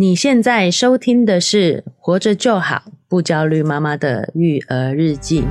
[0.00, 5.42] 你现在收听的是《活着就好，不焦虑妈妈的育儿日记》。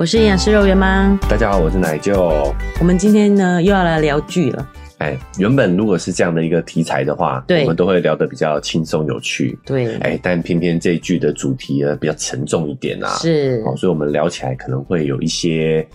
[0.00, 2.52] 我是营养师肉圆妈，大家好，我是奶舅。
[2.80, 4.68] 我们今天呢又要来聊剧了。
[4.98, 9.56] 哎，原本如果是这样的一个题材的话，对，我们都会聊得比较轻松有趣。
[9.64, 15.86] 对，哎，但偏偏这一剧的主题呢比较沉重一点啊，是，哦，所以我们聊起来可能会有一些。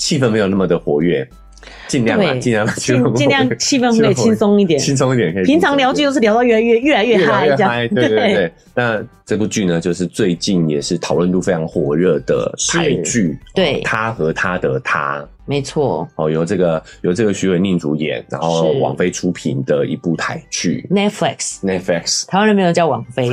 [0.00, 1.28] 气氛没有那么的活跃，
[1.86, 5.44] 尽量吧，尽量尽尽量气氛可以轻松一点，轻松一点可以。
[5.44, 7.70] 平常聊剧都是聊到越来越越来越嗨，这样。
[7.94, 8.52] 对对对。
[8.74, 8.98] 那
[9.30, 15.24] 这部剧呢，就是最近也是讨论度非常火热的台剧，对，他和他的他。
[15.44, 23.30] 没错，哦，由这个由这个徐伟宁主演，然后王菲出品的一部台剧，Netflix，Netflix，台湾人没有叫王菲。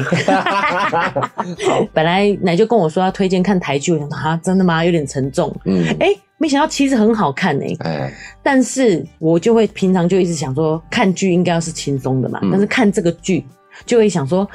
[1.91, 4.85] 本来奶就跟我说要推荐看台剧，我想说啊，真的吗？
[4.85, 5.51] 有点沉重。
[5.65, 7.77] 嗯，哎、欸，没想到其实很好看哎、欸。
[7.79, 13.43] 哎，但是我就会平常就一直想说，看剧应该要是轻松的嘛，嗯、但是看这个剧
[13.87, 14.47] 就会想说。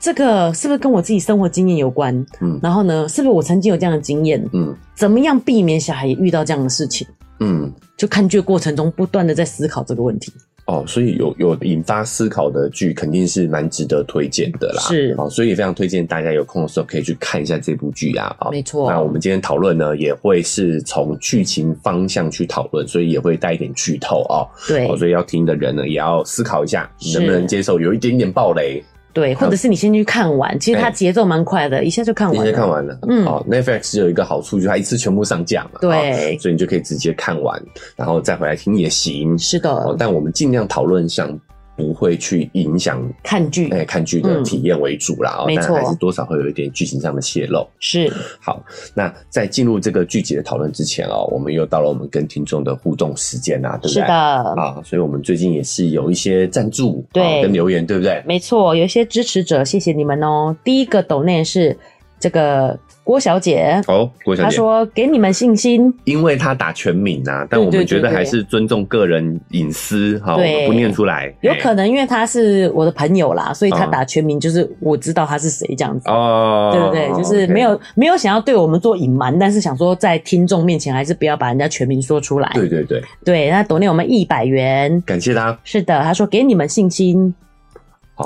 [0.00, 2.14] 这个是不是跟我自己生活经验有关？
[2.40, 4.42] 嗯，然后呢，是不是我曾经有这样的经验？
[4.54, 7.06] 嗯，怎么样避免小孩也遇到这样的事情？
[7.40, 10.32] 嗯，就看剧过程中不断的在思考这个问题。
[10.66, 14.82] 哦，所以有有引发思考的剧肯定是蛮值得推荐的啦。
[14.82, 18.34] 是，哦，所以也非常推荐大家有空的时候可以去看一下这部剧啊。
[18.50, 18.88] 没错。
[18.88, 24.46] 那我们今天讨论呢，也会是从剧情方向去讨论，所以也会带一点剧透哦。
[24.68, 24.86] 对。
[24.86, 28.82] 哦，所以要听的人呢，也要思考一下能不能接受有一点点暴雷。
[29.12, 32.44] 对，或者是你先去看完，其实它节奏蛮快的，欸，一下就看完了。
[32.44, 32.98] 直接看完了。
[33.08, 35.80] 嗯，哦，Netflix 有一个好处，就是它一次全部上架嘛。
[35.80, 37.60] 对，所以你就可以直接看完，
[37.96, 39.38] 然后再回来听也行。
[39.38, 39.70] 是的。
[39.70, 41.38] 哦，但我们尽量讨论像。
[41.80, 47.66] 不会去影响看剧，哎，看剧的体验为主啦，嗯、但还是多少会有一点剧情上的泄露。
[47.78, 48.62] 是，好，
[48.94, 53.94] 那在进入这个剧集的讨论之前哦，我们又到了我们跟听众的互动时间啊，对不对？
[53.94, 58.22] 是的，啊，所以我们最近也是有一些赞助，对，跟留言，对不对？
[58.26, 60.54] 没错，有一些支持者，谢谢你们哦。
[60.62, 61.74] 第一个抖内是
[62.18, 62.78] 这个。
[63.02, 71.34] 郭小姐，哦，郭小姐，她说给你们信心，因为她打全名啊，但我们觉得还是尊重个人隐私，哈，不念出来。
[71.40, 77.08] 有可能因为她是我的朋友啦，所以她打全名，就是我知道她是谁这样子，哦，对不对？
[77.16, 82.48] 就是没有没有想要对我们做隐瞒，但是想说在听众面前还是不要把人家全名说出来。
[82.54, 85.58] 对对对，对，那抖念我们一百元，感谢他。
[85.64, 87.34] 是的，他说给你们信心，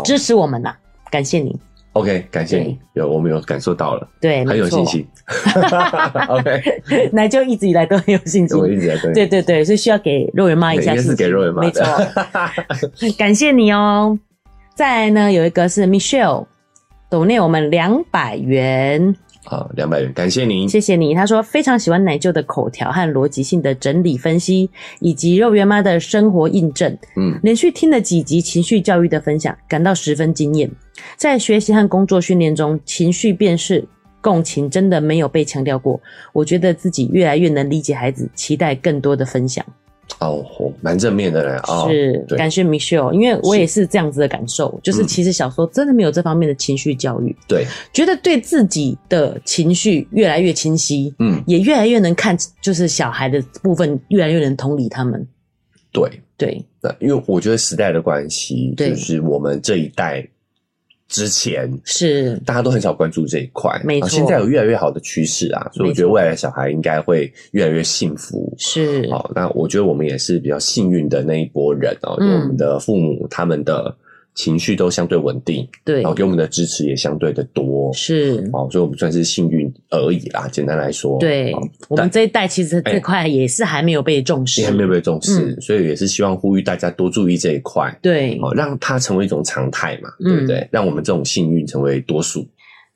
[0.05, 0.75] 支持我们呐，
[1.11, 1.57] 感谢你。
[1.95, 5.07] OK，感谢你，有我们有感受到了，对，很有信心。
[6.29, 6.61] OK，
[7.13, 11.85] 那就一直以来都很有信心， 我一直在对，对对对，所以需要给肉圆妈一下信心，是给肉圆妈，没错，
[13.17, 14.19] 感谢你哦。
[14.75, 16.47] 再来呢，有一个是 Michelle，
[17.09, 19.15] 抖内我们两百元。
[19.47, 21.15] 好，两百元，感谢您，谢谢你。
[21.15, 26.97] 他说非常喜欢奶舅的口条和逻辑性的整理分析，以及肉圆妈的生活印证。
[27.17, 30.71] 嗯，连续听了几集情绪教育的分享，感到十分惊艳。
[31.17, 33.87] 在学习和工作训练中，情绪辨识、
[34.23, 36.01] 共情真的没有被强调过。
[36.33, 39.65] 我觉得自己越来越能理解孩子，期待更多的分享。
[40.21, 40.45] 哦，
[40.81, 44.91] 蛮正面的嘞啊，是感谢 Michelle，因为我也是这样子的感受，是。
[44.91, 55.27] 就是其实小时候真的没有这方面的情绪教育，对，觉得对自己的情绪越来越清晰，嗯，也越来越能看，就是小孩的部分越来越能同理他们，
[55.93, 56.11] 对。
[56.37, 60.29] 对，那因为我觉得时代的关系，就是我们这一代。
[61.15, 64.09] 之前是大家都很少关注这一块，没错。
[64.09, 68.53] 现在有越来越好的趋势啊，所以我觉得未来的小孩应该会越来越幸福。
[68.59, 73.95] 是，好，那我觉得我们也是比较幸运的那一波人哦，嗯，我们的父母他们的。
[74.35, 80.49] 情绪都相对稳定，对，然后给我们的支持也相对的多，是哦，所以我们算是幸运而已啦。
[80.51, 81.55] 简单来说，对，
[81.89, 90.69] 我们这一代其实这块也是还没有被重视，也还没有被重视，所以也是希望呼吁大家多注意这一块，对，哦，让它成为一种常态嘛，对不对？
[90.73, 92.45] 让我们这种幸运成为多数。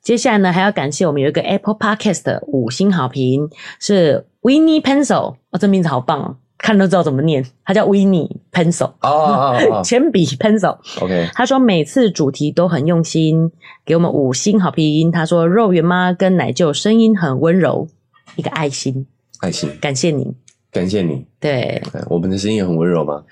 [0.03, 6.37] 接下来呢，还要感谢我们有一个 Apple Podcast 的五星好评，是 Winnie Pencil，哦，这名字好棒哦。
[6.59, 10.77] 看都知道怎么念，它叫 Winnie Pencil 哦， 铅笔 Pencil。
[11.01, 13.51] OK，他说每次主题都很用心，
[13.85, 15.09] 给我们五星好评。
[15.09, 17.87] 他说肉圆妈跟奶舅声音很温柔，
[18.35, 19.07] 一个爱心，
[19.39, 20.35] 爱心，感谢你。
[20.71, 21.25] 感谢你。
[21.39, 23.23] 对，我们的声音也很温柔吗？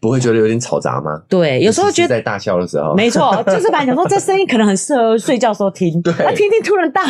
[0.00, 1.20] 不会觉得有点嘈杂吗？
[1.28, 7.04] 对，有时候觉得在大笑的时候，没错，就是本来想说这声音可能很适合睡觉时候听， 对，听听突然大，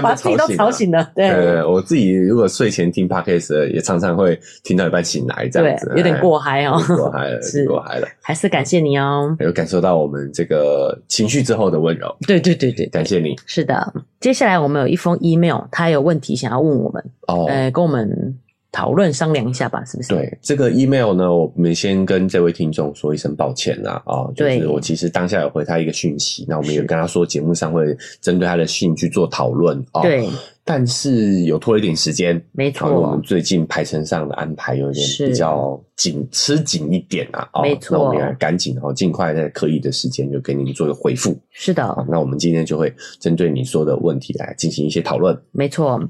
[0.00, 1.10] 把自己都吵醒了。
[1.16, 8.06] 对，我自己如果睡前听 Podcast 也常常会听到一半醒来，这样子有点过嗨哦，过嗨了， 是过嗨了。
[8.22, 12.16] 还是感谢你哦，有感受到我们这个情绪之后的温柔。
[12.26, 13.36] 对对对对，感谢你。
[13.46, 18.38] 是的，接下来我们有一封 email，他有问题想要问我们，哦，呃，跟我们。
[18.72, 20.08] 讨论商量一下吧，是不是？
[20.10, 24.02] 对这个 email 呢，我们先跟这位听众说一声抱歉啦。
[24.06, 30.02] 啊、哦，就是我其实当下有回他一个讯息，那我们也跟他说节目上会针对他的信去做讨论啊。
[30.02, 30.30] 对、哦，
[30.64, 37.48] 但是有拖一点时间，没错，我们最近排程上的安排有点比较紧，吃紧一点啊。
[37.54, 41.36] 哦、没错，那我们要赶紧哦，尽快在可以的时间就给您做一个回复。
[41.50, 45.36] 是的、哦，那我们今天就会针对你说的问题来进行一些讨论。
[45.50, 46.00] 没错。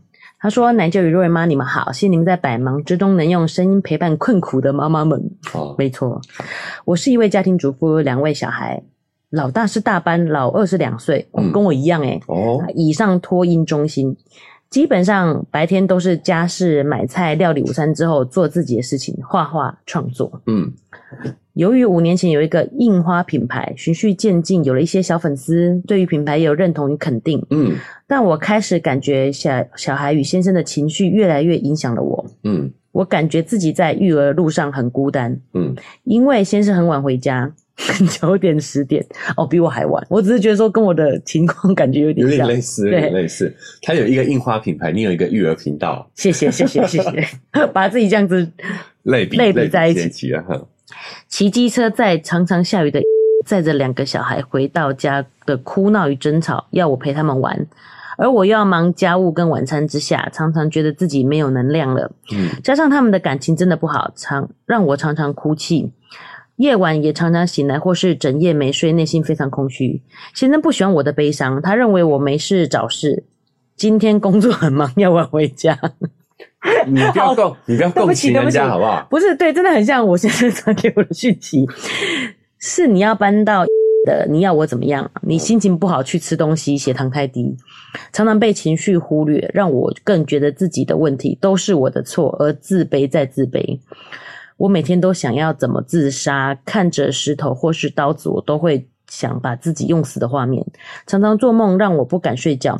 [0.41, 5.31] 他说：“奶舅与瑞妈，你们好，谢谢你们在百忙之中能用声音陪伴困苦的妈妈们。
[5.53, 6.19] 哦， 没错，
[6.87, 8.83] 我是一位家庭主妇，有两位小孩，
[9.29, 14.17] 老大是大班，老二是两岁，嗯、跟我一样诶哦，以上托婴中心，
[14.71, 20.41] 基本上白天都是家事、买菜、料理午餐之后，做自己的事情，画画、创作。
[20.47, 20.73] 嗯。”
[21.55, 27.45] 由于五年前有一个印花品牌，循序渐进，有了一些小粉丝，对于品牌也有认同与肯定。
[27.51, 27.75] 嗯，
[28.07, 32.25] 但我开始感觉小小孩与先生的情绪越来越影响了我。
[32.45, 35.41] 嗯，我感觉自己在育儿路上很孤单。
[35.55, 35.75] 嗯，
[36.05, 37.53] 因为先生很晚回家，
[38.21, 39.05] 九点十点，
[39.37, 40.07] 哦，比我还晚。
[40.09, 43.53] 我只是觉得说跟我的情况感觉有点像，有点类似，有点类似。
[43.83, 46.09] 他有一个印花品牌，你有一个育儿频道。
[46.15, 47.27] 谢谢，谢谢，谢谢，
[47.75, 48.49] 把自己这样子
[49.03, 50.45] 类比类比在一起啊。
[51.29, 53.01] 骑机车在常常下雨的，
[53.47, 57.67] 载着两个小孩回到家的哭闹与争吵，要我陪他们玩，
[58.19, 62.13] 而我又要忙家务跟晚餐之下，常常觉得自己没有能量了。
[62.33, 65.93] 嗯，加上他们的感情真的不好，常让我常常哭泣，
[66.57, 70.03] 夜晚也常常醒来或是整夜没睡，内心非常空虚。
[70.35, 73.25] 先生不喜欢我的悲伤，他认为我没事找事，
[73.77, 75.79] 今天工作很忙，要晚回家。
[76.87, 79.07] 你不要共，你不要共情人家好不好？
[79.09, 81.67] 不是，对，真的很像我先生传给我的讯息，
[82.59, 83.65] 是你要搬到
[84.05, 85.11] 的，你要我怎么样？
[85.23, 87.57] 你心情不好去吃东西，血糖太低，
[88.13, 93.81] 常常被情绪忽略，让我更觉得自己的问题都是我的错，而自卑再自卑。
[94.59, 100.63] 我每天都想要怎么自杀，看着石头或是刀子，我都会想把自己用死的画面，
[101.07, 102.79] 常常做梦让我不敢睡觉。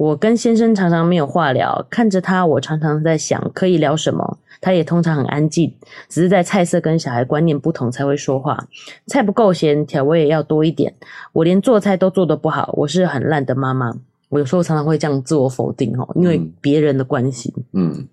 [0.00, 4.38] 我跟先生常常没有话聊，看着他，我常常在想可以聊什么。
[4.58, 5.74] 他也通常很安静，
[6.08, 8.66] 只是在菜色跟小孩观念不同才会说话。
[9.08, 10.94] 菜不够咸，调味也要多一点。
[11.34, 13.94] 我连做菜都做得不好，我是很烂的妈妈。
[14.30, 17.52] 我有时候常常会这样自我否定哦，因为别人的关系。
[17.72, 17.92] 嗯。
[17.98, 18.08] 嗯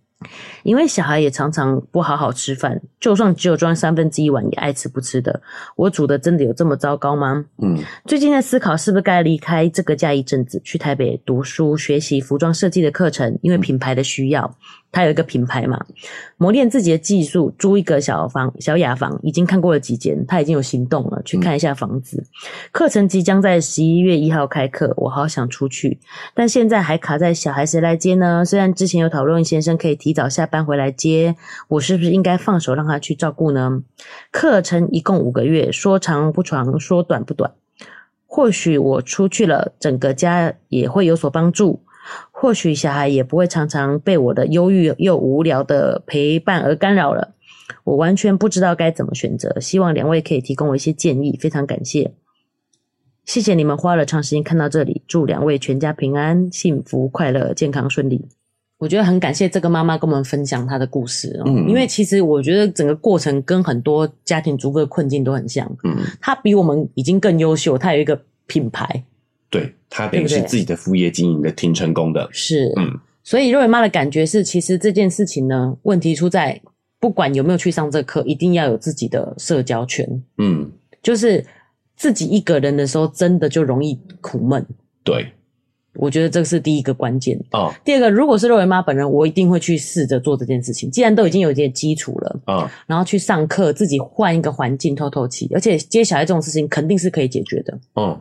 [0.63, 5.41] 因为小孩也常常不好好吃饭，就算只有装三分之一碗，也爱吃不吃的。
[5.75, 7.45] 我煮的真的有这么糟糕吗？
[7.61, 14.57] 嗯，最近在思考是不是该离开这个家一阵子，去台北读书学习服装设计的课程，因为品牌的需要。
[14.91, 15.85] 他有一个品牌嘛，
[16.37, 22.23] 磨练自己的技术，租一个小房小雅房，已经看过了几间，他已经有行动了，去看一下房子。
[22.71, 25.99] 课程即将在十一月一号开课，我好想出去，
[26.33, 28.43] 但现在还卡在小孩谁来接呢？
[28.45, 31.35] 虽然之前有讨论先生可以提早下班回来接，
[31.67, 33.83] 我是不是应该放手让他去照顾呢？
[34.31, 37.51] 课程一共五个月，说长不长，说短不短。
[38.25, 41.81] 或许我出去了，整个家也会有所帮助。
[42.39, 47.33] 或许小孩也不会常常被我的忧郁又无聊的陪伴而干扰了。
[47.83, 52.13] 我完全不知道该怎么选择，希望两位可以提供我一些建议，非常感谢。
[53.25, 58.27] 谢谢你们花了长时间看到这里，祝两位全家平安、幸福、快乐、健康、顺利。
[58.77, 69.03] 我觉得很感谢这个妈妈跟我们分享她的故事，嗯，因为其实我觉得整个过程跟很多家庭主妇的困境都很像，嗯，她比我们已经更优秀，她有一个品牌。
[69.49, 76.61] 对，他等于是自己的副业经营的挺成功的，是，嗯，所以肉圆妈的感觉是，其实这件事情呢，问题出在
[76.99, 80.05] 不管有没有去上这课，一定要有自己的社交圈，
[80.37, 80.69] 嗯，
[81.01, 81.45] 就是
[81.95, 84.65] 自己一个人的时候，真的就容易苦闷，
[85.03, 85.31] 对，
[85.93, 87.39] 我觉得这是第一个关键。
[87.51, 87.73] 哦。
[87.85, 98.19] 第二个，如果是肉圆妈本人，我一定会去试着做这件事情，既然都已经有一点基础了，啊、哦，然后去上课，自己换一个环境透透气，而且接下来这种事情肯定是可以解决的，嗯。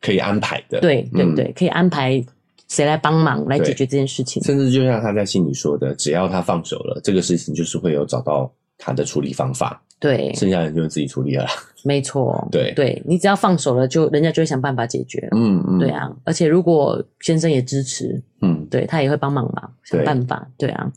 [0.00, 2.24] 可以安排的，对对对，可以安排
[2.68, 4.42] 谁来帮忙来解决这件事情。
[4.42, 9.82] 甚至就像他在信里说的，只要他放手了，这个事情就是会有找到他的处理方法。
[9.98, 11.46] 对，剩下人就自己处理了。
[11.84, 15.28] 没错，对对，你只要放手了，就人家就会想办法解决。
[15.32, 20.48] 嗯嗯，对啊，而且如果先生也支持，嗯，对他也会帮忙嘛，想办法。
[20.56, 20.90] 对啊，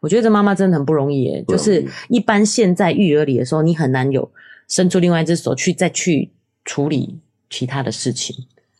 [0.00, 4.30] 我觉得这妈妈真的很不容易耶，就是一般现在育儿里的时候，你很难有
[4.66, 6.30] 伸出另外一只手去再去
[6.64, 7.18] 处理
[7.52, 8.34] 其他的事情。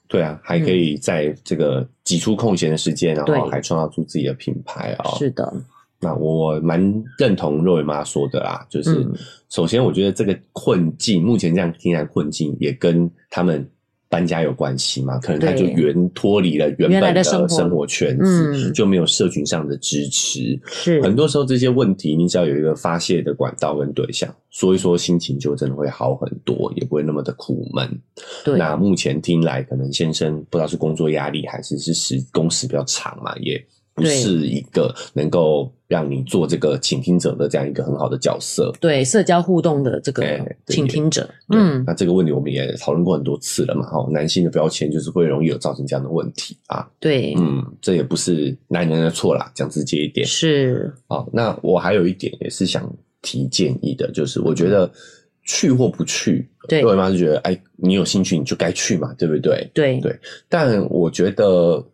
[0.08, 5.16] 对啊，还可以在这个挤出空闲的时间，然后还创造出自己的品牌啊、哦。
[5.18, 5.54] 是的，
[6.00, 6.80] 那我蛮
[7.18, 9.06] 认同肉圆妈说的啦，就是
[9.48, 13.70] 首先我觉得这个困境，目前这样听起来困境也跟他们。
[14.12, 15.18] 搬家有关系嘛？
[15.20, 20.60] 可能他就原脱离了原本的生活圈子，就没有社群上的支持。
[20.66, 27.88] 是很多时候这些问题，你只要有一个发泄的管道跟对象，说一说心情就真的会好很多，也不会那么的苦闷。
[28.44, 33.58] 对，那目前听来，可能先生不知道是工作压力还是是时工时比较长嘛，也。
[33.94, 40.24] 不是一个能够让你做这个倾听者的这样一个很好的角色，对社交互动的这个
[40.66, 41.28] 倾听者。
[41.50, 43.86] 嗯，那这个问题我们也讨论过很多次了嘛。
[43.86, 46.88] 哈，男性的标签就是会容易有造成这样的问题啊。
[46.98, 50.90] 对，嗯，这也不是男人的错啦，讲直接一点是。
[51.06, 54.90] 好，那我还有一点也是想提建议的，就是我觉得
[55.44, 59.70] 去或不去，对，肉圆妈就觉得，哎，你有兴趣你就该去嘛，对不对？
[59.74, 60.18] 对对，
[60.48, 61.86] 但我觉得。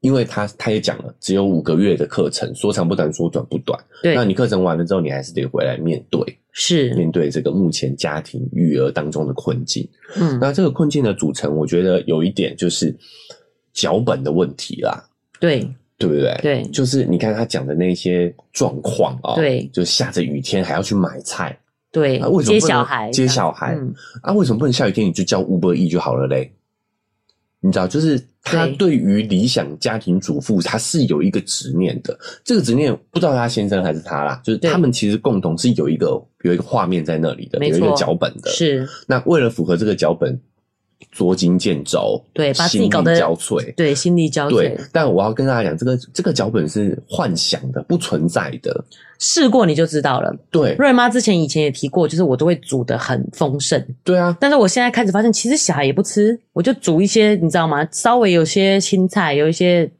[0.00, 3.78] 因为他他也讲了，只有五个月的课程，说长不短，说短不短。
[4.02, 6.20] 对，那你课程完了之后，你还是得回来面对，
[6.52, 9.88] 是面对这个目前家庭育儿当中的困境。
[10.16, 12.96] 嗯，那这个困境的组成，我觉得有一点就是
[13.72, 15.04] 脚本的问题啦。
[15.40, 16.38] 对，对不对？
[16.42, 21.58] 对，就是你看他讲的那些状况啊，对，就下着雨天还要去买菜，
[21.90, 23.10] 对，啊、为什么不能接小孩？
[23.10, 24.32] 接小孩、嗯、啊？
[24.32, 26.52] 为什么不能下雨天你就叫 Uber Eats 就好了嘞？
[27.60, 32.18] 你知道，就是他对于理想家庭主妇，他是有一个执念的。
[32.44, 36.06] 这个执念不知道他先生还是他啦，就是他们其实共同是有一个
[36.44, 38.50] 有一个画面在那里的，有一个脚本的。
[38.50, 38.88] 是。
[39.06, 40.40] 那为了符合这个脚本。
[41.10, 44.50] 捉襟见肘，对，把自己搞得心力交瘁，对，心力交瘁。
[44.50, 48.84] 对，但我要跟大家讲，这个这个脚本是幻想的，不存在的。
[49.20, 50.32] 试过你就知道了。
[50.50, 53.84] 对，瑞妈之前以前也提过，就是我都会煮得很丰盛。
[54.04, 57.86] 对啊，但是我现在开始发现，其实小孩也不吃，我就煮一些，你知道吗？
[57.90, 59.90] 稍微有些青菜，有一些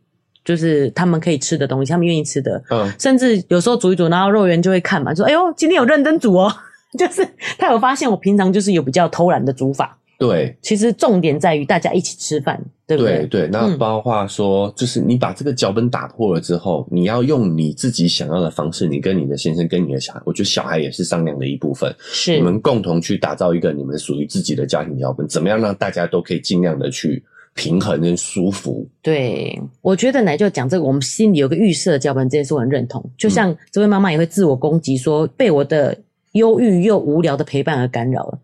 [0.44, 2.62] 就是他们可以吃的东西，他们愿意吃的。
[2.70, 6.52] 嗯，甚至有时候煮一煮，然后肉圆就会看嘛，说：“哎呦，今天有认真煮哦。”
[6.96, 7.28] 就是
[7.58, 9.98] 他有发现我平常就是有比较偷懒的煮法。
[10.18, 13.18] 对，其实重点在于大家一起吃饭，对不对？
[13.18, 27.22] 对对，那包括说，嗯、就是你把这个脚本打破了之后，你要用你自己想要的方式，你跟你的先生，跟你的小孩，我觉得小孩也是商量的一部分，是你们共同去打造一个你们属于自己的家庭脚本，怎么样让大家都可以尽量的去
[27.54, 28.84] 平衡跟舒服？
[29.00, 33.08] 对，我觉得奶就讲这个，我们心里有个预设的脚本，这件事我很认同。
[33.16, 35.96] 就像这位妈妈也会自我攻击说，说被我的
[36.32, 38.38] 忧郁又无聊的陪伴而干扰了。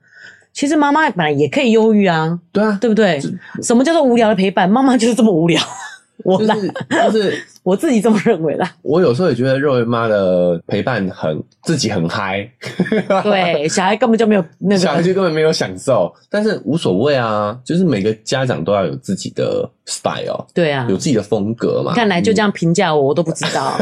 [0.54, 3.20] 其实妈妈本来也可以忧郁啊，对啊，对不对？
[3.61, 4.66] 什么叫做无聊的陪伴？
[4.70, 5.61] 妈妈就是这么无聊，
[6.23, 8.70] 我 就是就是 我自己这么认为啦。
[8.82, 12.49] 我有时候也觉得肉圆妈的陪伴很自己很嗨，
[13.25, 21.94] 对，小孩根本就没有那个，小孩就根本没有享受，但是无所谓啊，就是每个家长都要有自己的 style，对啊，有自己的风格嘛。
[21.94, 23.76] 看来就这样评价我，我都不知道。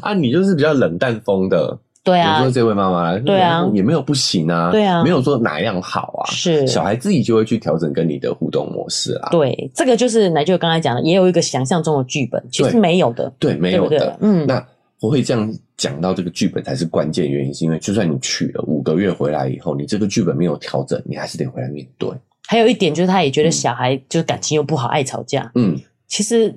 [0.00, 1.76] 啊，你就是比较冷淡风的。
[2.04, 9.28] 对啊，比如说这位妈妈，对啊，也没有不行啊，对啊，没有说哪样好啊，是小孩自己就会去调整跟你的互动模式啊。
[9.30, 14.44] 对，这个就是奶就刚才讲的，也有一个想象中的剧本，其实没有的，对，没有的，嗯。
[14.46, 14.66] 那
[15.00, 22.10] 我会这样讲到这个剧本才是关键原因，是因为就算你去了五个月回来以后，你这个剧本没有调整，你还是得回来面对。
[22.48, 25.78] 还有一点就是，他也觉得小孩就是感情又不好，爱吵架，嗯，
[26.08, 26.52] 其实。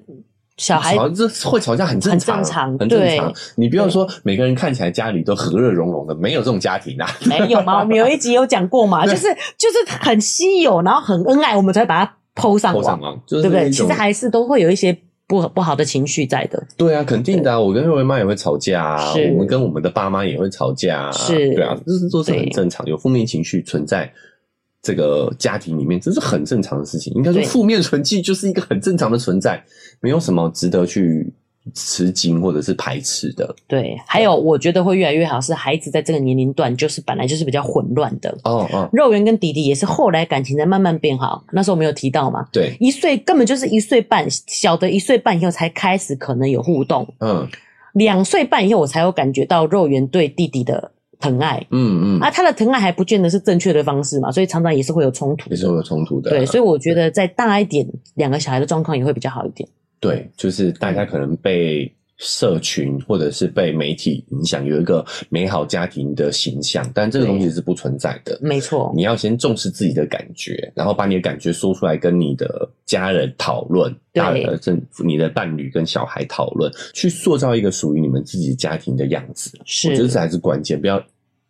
[0.57, 3.33] 小孩这会吵架很正常，很正常，很正常。
[3.55, 7.07] 你不要说每个人看起来家里都和乐融融的，没有这种家庭啊。
[7.25, 7.79] 没有吗？
[7.79, 13.69] 我们有一集有讲过嘛， 就是就是很稀有，然后很恩爱，我们才把它 po 上网，对不对？
[13.69, 14.97] 其实还是都会有一些
[15.27, 16.63] 不不好的情绪在的。
[16.77, 17.51] 对啊，肯定的。
[17.51, 18.97] 啊我跟瑞文妈也会吵架，
[19.33, 24.09] 我们跟我们的爸妈也会吵架，是，对啊，这是都是很正常，有负面情绪存在。
[24.85, 27.11] 这个家庭里面，这是很正常的事情。
[27.15, 29.59] 应该说，负面存在就是一个很正常的存在，
[29.99, 31.33] 没有什么值得去
[31.73, 33.55] 吃惊或者是排斥的。
[33.67, 38.29] 对，还有我觉得会越来越好，是孩子在这个年龄段，就是本来就是比较混乱的。
[38.43, 41.43] 哦哦，肉圆跟弟弟也是后来感情在慢慢变好。
[41.51, 42.45] 那时候我没有提到嘛？
[42.51, 47.11] 对，一岁根本就是一岁半，小的一岁半以后才开始可能有互动。
[47.21, 47.47] 嗯，
[47.93, 50.91] 两岁半以后我才有感觉到肉圆对弟弟的。
[51.19, 56.29] 疼爱，嗯嗯，啊，他的疼爱还不见得是正确的方式嘛，所以常常也是会有冲突，也是会有冲突的。
[56.29, 59.67] 对，所以我觉得再大一点，两个小孩的状况也会比较好一点。
[59.99, 68.39] 对，就是大家可能被社群或者是被媒体影响，有一个美好家庭的形象，但这个东西是不存在的。
[68.41, 79.51] 没错，你要先重视自己的感觉，然后把你的感觉说出来，跟你的家人讨论，大的这你的伴侣跟小孩讨论，去塑造一个属于你们自己家庭的样子。
[79.65, 81.03] 是，我觉得这才是关键，不要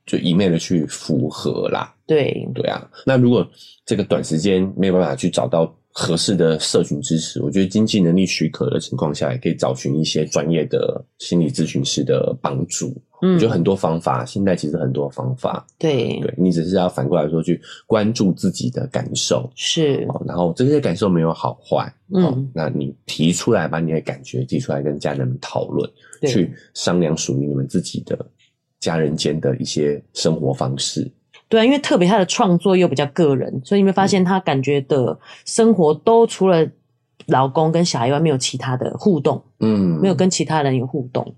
[0.05, 1.93] 就一昧的去符合啦。
[2.07, 2.89] 对，对啊。
[3.05, 3.47] 那如果
[3.85, 5.71] 这个短时间没有办法去找到。
[5.97, 12.93] 合适的社群支持，我觉得经济能力许可的情况下，也可以找寻一些专业的心理咨询师的帮助。
[13.21, 15.65] 嗯，我觉得很多方法，现在其实很多方法。
[15.79, 19.49] 对，对，你只是要反过来说，去关注自己的感受。
[19.55, 21.89] 是，然后这些感受没有好坏。
[22.13, 25.89] 嗯，那你提出来，把你的感觉提出来，跟家人们讨论，
[26.27, 28.19] 去商量属于你们自己的
[28.81, 31.09] 家人间的一些生活方式。
[31.55, 36.67] 对啊，因为特别他的创作又比较个人，所以你会发现他感觉的生活都除了
[37.27, 41.33] 老公跟小孩以外，没有其他的互动，嗯，没有跟其他人有互动。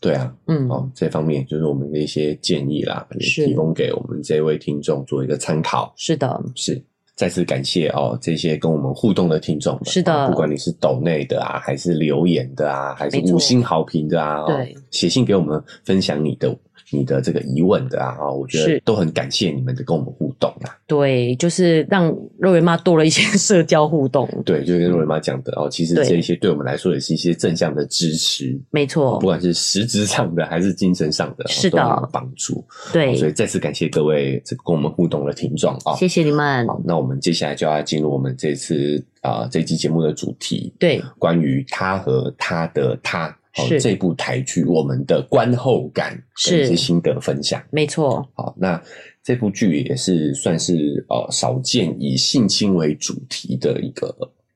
[0.00, 5.92] 对啊，嗯，哦，这方面就是我们的一些建议啦，是提供给我们这位听众做一个参考。
[5.96, 6.82] 是的，是
[7.14, 9.84] 再次感谢哦，这些跟我们互动的听众们。
[9.84, 16.56] 是的，不管你是抖内的啊，还是留言的啊，还是五星好评的啊，对，写信给我们分享你的。
[16.92, 20.76] 你的这个疑问的啊，我觉得都很感谢你们的跟我们互动啊。
[20.86, 24.28] 对，就是让肉圆妈多了一些社交互动。
[24.44, 28.58] 对，就跟肉圆妈讲的哦，其实这一些对我们来说也是一些正向的支持。
[28.70, 32.64] 没错，不管是实质上的还是精神上的，是的，帮助。
[32.92, 36.66] 对，所以再次感谢各位这个跟我们互动的听众啊，谢谢你们。
[36.66, 40.72] 好，那我们接下来就要进入我们这次啊这期节目的主题。
[40.78, 43.36] 对，关于他和他的他。
[43.52, 46.12] 是、哦、这部台剧，我们的观后感
[46.46, 48.26] 跟一些心得分享，没错。
[48.34, 48.80] 好，那
[49.24, 54.14] 这部剧也是算是呃少见以性侵为主题的一个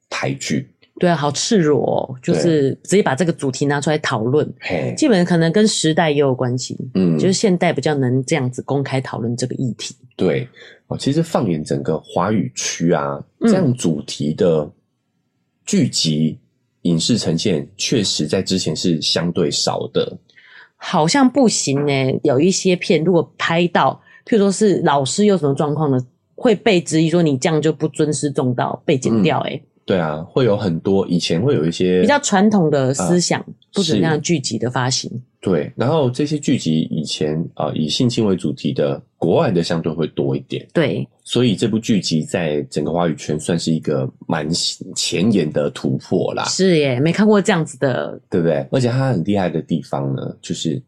[0.08, 0.70] 台剧。
[1.00, 4.48] 对啊，好赤裸哦，就是直接把这个主题拿出来讨论。
[4.60, 9.96] 嘿，基本上可能跟时代也有关系，嗯，就是现代比较能这样子公开讨论这个议题。
[10.14, 10.48] 对，
[10.86, 14.70] 哦，其实放眼整个华语区啊，这样主题的
[15.66, 16.38] 剧集。
[16.85, 20.19] 嗯影视呈现确实在之前是相对少的，
[20.76, 22.21] 好像不行欸。
[22.23, 25.99] 有一些片如果拍到，譬如说是老师有什么状况呢，
[26.35, 29.57] 会被质疑说你这样就不尊师重道，被剪掉欸。
[29.57, 35.11] 嗯对啊，会有很多以前会有一些比较传统的思想，啊、不准这样剧集的发行。
[35.41, 40.67] 对，然后这些剧集以前啊、呃，以性侵为主题的，国外的相对会多一点。
[40.73, 44.49] 对，所以这部剧集在整个华语圈算是一个蛮
[44.95, 46.45] 前沿的突破啦。
[46.45, 48.67] 是耶，没看过这样子的，对不对？
[48.73, 50.83] 而且它很厉害的地方呢，就是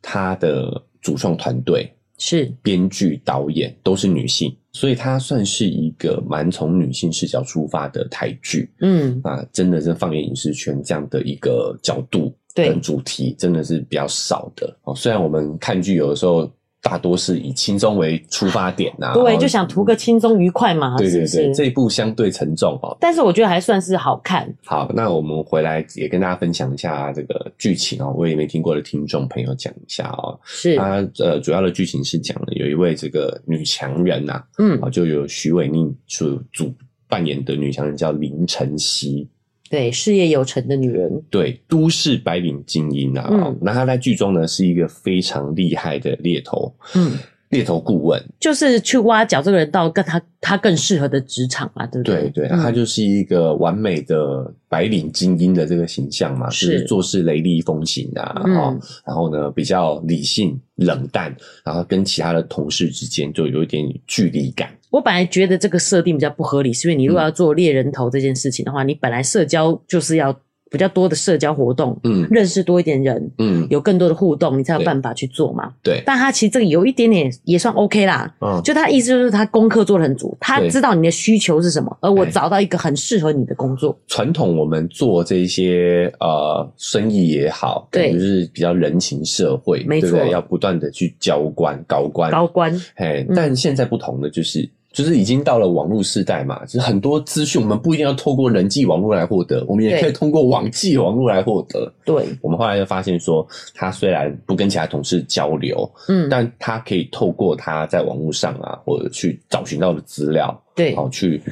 [0.00, 1.88] 它的主创团队。
[2.18, 8.70] 是编剧、导演都是女性，所以它算是一个蛮从女性视角出发的台剧。
[8.80, 14.76] 嗯啊，真的是放眼影视圈这样的一个角度跟主题，真的是比较少的。
[14.84, 16.50] 哦，虽然我们看剧有的时候。
[16.82, 20.98] 大多是以轻松为出发点呐、啊，对，就想图个轻松愉快嘛。
[20.98, 24.52] 对对对，是是这一部相对沉重哦，但是我觉得还算是好看。
[24.64, 30.38] 好，那我们回来也跟大家分享一下这个剧情哦，我也没听过的听众朋友讲一下哦。
[30.44, 36.74] 是，它呃主要的剧情是讲了有一位这个女强人呐、啊，嗯，啊就有许玮宁所主
[37.08, 39.28] 扮演的女强人叫林晨曦。
[39.72, 43.26] 对，事业有成的女人，对，都市白领精英啊。
[43.30, 47.12] 嗯，那她在剧中呢是一个非常厉害的猎头，嗯，
[47.48, 52.28] 猎头顾问，就是去挖角这个人到跟他他更适合的职场啊，对不对？
[52.28, 64.68] 对对，她就是一个完美的白领精英的这个形象嘛，是，就是做事雷厉风行啊，嗯，然后呢比较理性冷淡，然后跟其他的同事之间就有一点距离感。
[64.92, 70.38] 我本来觉得这个设定比较不合理，是因为你如果要做猎人头这件事情的话，嗯、你本来社交就是要
[70.70, 75.72] 比较多的社交活动，嗯，认识多一点人，嗯，有更多的互动，你才有办法去做嘛。
[75.82, 83.98] 对，但他其实这个有一点点也算 OK 啦，嗯，就他意思就是他功课做得很足，他知道你的需求是什么，而我找到一个很适合你的工作。
[84.08, 92.30] 传统我们做这些呃生意也好，对，就是比较人情社会，没错，要不断的去交关高官。
[92.30, 94.68] 高官，嘿，但现在不同的就是。
[94.92, 101.90] 就是已经到了网络时代嘛，就是很多资讯我们不一定要透过人际网络来获得，我们也可以通过网际网络来获得。
[102.04, 111.42] 对，我们后来就发现说，他虽然不跟其他同事交流，嗯，但他可以透过他在网络上啊，或者去找寻到的资料，对，好去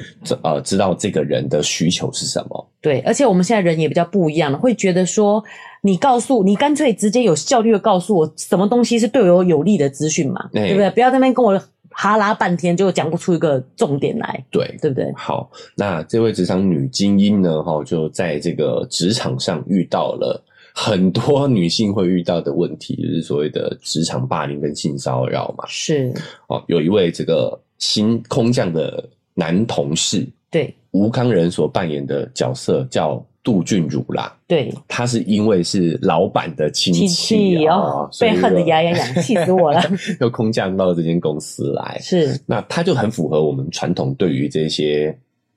[0.42, 2.68] 呃知道这个人的需求是什么。
[2.83, 5.42] 对，而且我们现在人也比较不一样了，会觉得说，
[5.83, 10.90] 你告诉你干脆直接有效率的告诉我什么东西是对我有利的资讯嘛，欸、对不对？
[10.90, 11.59] 不要在那边跟我。
[11.90, 15.12] 哈拉半天就讲不出一个重点来，对对不对？
[15.16, 17.62] 好，那这位职场女精英呢？
[17.62, 20.42] 哈，就在这个职场上遇到了
[20.74, 25.64] 很多女性会遇到的问题，就是所谓的职场霸凌跟性骚扰嘛。
[25.66, 26.12] 是
[26.46, 34.37] 哦，有一位这个新空降的男同事，对吴康仁所扮演的角色叫杜俊儒啦。
[34.46, 39.83] 对，他是因为是老板的亲戚哦，被恨得牙痒痒， 气死我了。
[40.20, 45.16] 又空降到这间公司来，是那他就很符合我们传统对于这些。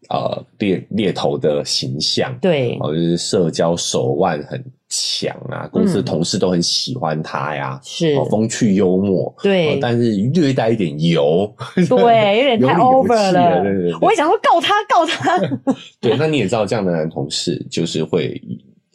[0.09, 11.51] 呃，猎猎头的形象，对，哦，就是社交手腕很强啊，公司同事都很喜欢他呀，是，风趣幽默，对，但是略带一点油，
[11.89, 15.39] 对，有点太 over 了，对对对，我也想说告他，告他，
[16.01, 18.39] 对，那你也知道，这样的男同事就是会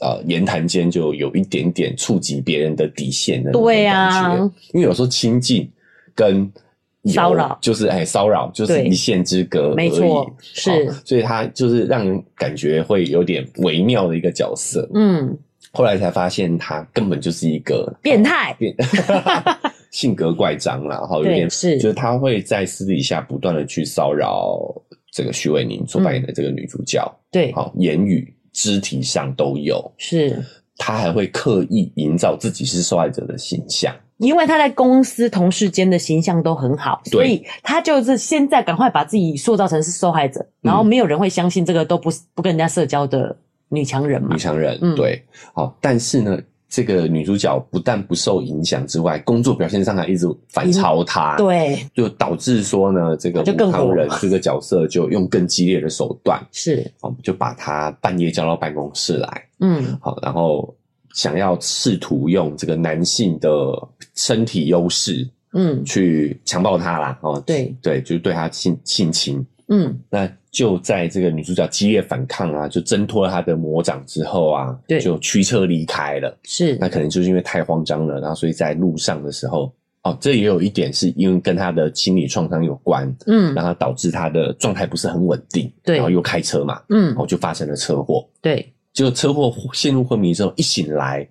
[0.01, 4.37] 呃言谈间就有一点点触及别人的底线的，对呀，
[4.73, 5.69] 因为有时候亲近
[6.15, 6.53] 跟。
[7.05, 7.57] 骚扰。
[7.61, 14.89] 就是哎，骚扰就是一线之隔没错，是、哦，所以他就是让人感觉会有点微妙的一个角色。
[14.95, 15.37] 嗯，
[15.73, 18.75] 后来才发现他根本就是一个变态， 变
[19.91, 24.61] 性格怪张啦，然后有点是，就是他会在私底下不断的去骚扰
[25.11, 30.45] 这个徐玮宁所扮演的这个女主角，嗯、对，好，言语、肢体上都有，是，
[30.77, 33.95] 他还会刻意营造自己是受害者的形象。
[34.19, 43.37] 因为他在公司同事间的形象都很好，所以他就是现在赶快把自己塑造成是受害者，然后没有人会相信这个都不不跟人家社交的
[43.69, 44.31] 女强人嘛。
[44.33, 45.23] 女强人，嗯、对，
[45.55, 46.37] 好，但是呢，
[46.69, 60.75] 这个女主角不但不受影响之外，工作表现上还一直反超她，对，就导致说呢，这个吴康人这个角色就用更激烈的手段，是，哦，就把她半夜叫到办公室来，嗯，好，然后。
[61.19, 63.51] 想要试图用这个男性的
[64.15, 67.77] 身体优势，嗯，去强暴她啦，哦，对。
[67.83, 76.39] 对，就是对她性性侵，嗯，那就在这个女主角激烈反抗啊，就挣脱了他的魔掌之后啊，对，就驱车离开了。
[76.45, 88.73] 是，那可能就是因为太慌张了，然后所以在路上的时候，哦，这也有一点是因为跟他的心理创伤有关，嗯，然后导致他的状态不是很稳定，对，然后又开车嘛，嗯，然后就发生了车祸，对。
[88.99, 91.25] 就车祸陷入昏迷之后，一醒来，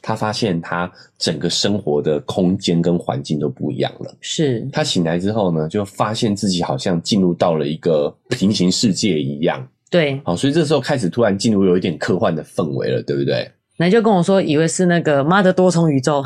[0.00, 4.10] 他发现他整个生活的空间跟环境都不一样了。
[4.22, 9.68] 是，他醒来之后呢，就发现自己好像进入到了一个平行世界一样。
[9.90, 13.50] 对，好，所以这时候开始突然进入有一点科幻的氛围了，对不对？
[13.76, 16.22] 那就跟我说，以为是那个妈的多重宇宙，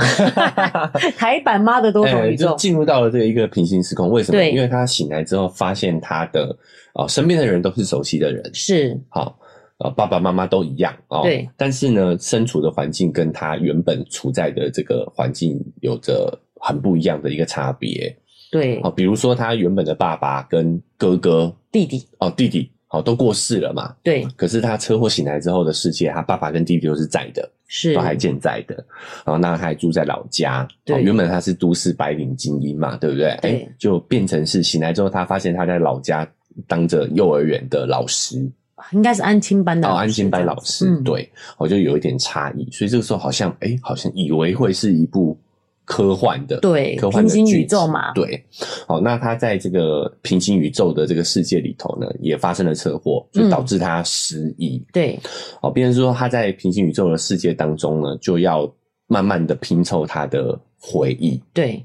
[1.19, 4.09] 台版妈的多重宇宙，进、欸、入到了这一个平行时空。
[4.11, 4.39] 为什么？
[4.39, 6.57] 对，因为他醒来之后发现他的
[6.93, 9.37] 啊、呃、身边的人都是熟悉的人，是好。
[9.79, 11.23] 呃，爸爸妈妈都一样哦。
[11.23, 11.49] 对。
[11.57, 18.17] 但是呢，身处的环境跟他原本处在的这个环境有着很不一样的一个差别。
[18.53, 18.81] 对。
[18.83, 23.93] 哦，比如说他原本的爸爸跟哥哥、弟弟哦，弟弟哦都过世了嘛。
[24.03, 24.25] 对。
[24.37, 28.77] 可是他车祸醒来之后的世界，他爸爸跟弟弟都是在的，是，都还健在的。
[29.25, 30.67] 然后那他还住在老家。
[30.85, 30.97] 对。
[30.97, 33.37] 哦，原本他是都市白领精英嘛，对不对？
[33.43, 33.51] 对。
[33.51, 36.25] 欸，就变成是醒来之后，他发现他在老家
[36.69, 38.49] 当着幼儿园的老师。
[38.93, 45.37] 应该是安亲班的哦，安亲班老师，嗯、对，我就有一点差异，所以这个时候好像，哎、欸，好像以为会是一部
[45.85, 48.43] 科幻的，对，科幻的平行宇宙嘛，对，
[48.87, 55.19] 好，那他在这个平行宇宙的这个世界里头呢，也发生了车祸，就导致他失忆、嗯，对，
[55.61, 58.73] 好，变成说他在平行宇宙的世界当中呢，就要
[59.07, 61.85] 慢慢的拼凑他的回忆，对，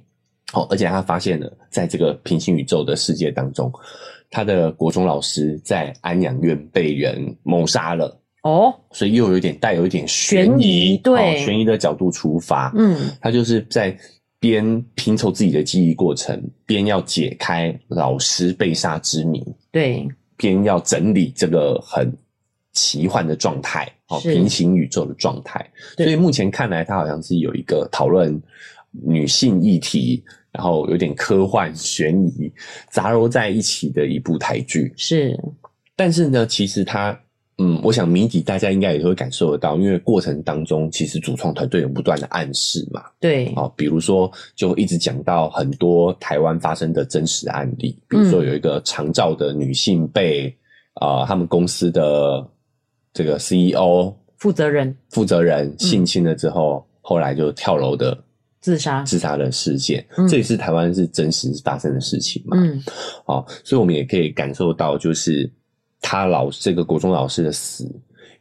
[0.51, 3.71] 好，而且他发现了，在这个平行宇宙的世界当中。
[4.29, 8.15] 他的国中老师在安养院被人谋杀了。
[8.43, 13.93] 哦，所以又有点带有一点悬疑，对，悬疑的角度出发，嗯，他就是在
[14.39, 22.09] 边拼凑自己的记忆过程，边要解开老师被杀之谜，对，边要整理这个很
[22.71, 28.41] 奇幻的状态，哦，平行宇宙的状态，所以目前看来，他好像是有一个讨论
[28.91, 30.23] 女性议题。
[30.59, 32.51] 然后有点科幻悬疑
[32.91, 34.93] 杂糅在一起的一部台剧。
[34.97, 35.39] 是，
[35.95, 37.17] 但是呢，其实它，
[37.59, 50.53] 嗯，我想谜底大家应该也会感受得到，因为过程当中其实主创团队有不断的暗示嘛，对，哦，比如说就一直讲到很多台湾发生的真实案例，比如说有一个长照的女性被
[50.95, 52.45] 啊、嗯呃，他们公司的
[53.13, 54.93] 这个 CEO 负责人。
[55.09, 58.25] 负责人性侵了之后，嗯、后来就跳楼的。
[58.61, 62.57] 自杀自杀的事件，嗯，这也是台湾是真实发生的事情嘛？
[62.57, 62.83] 嗯，
[63.25, 65.49] 好，所以我们也可以感受到，就是
[66.01, 67.89] 他老这个国中老师的死，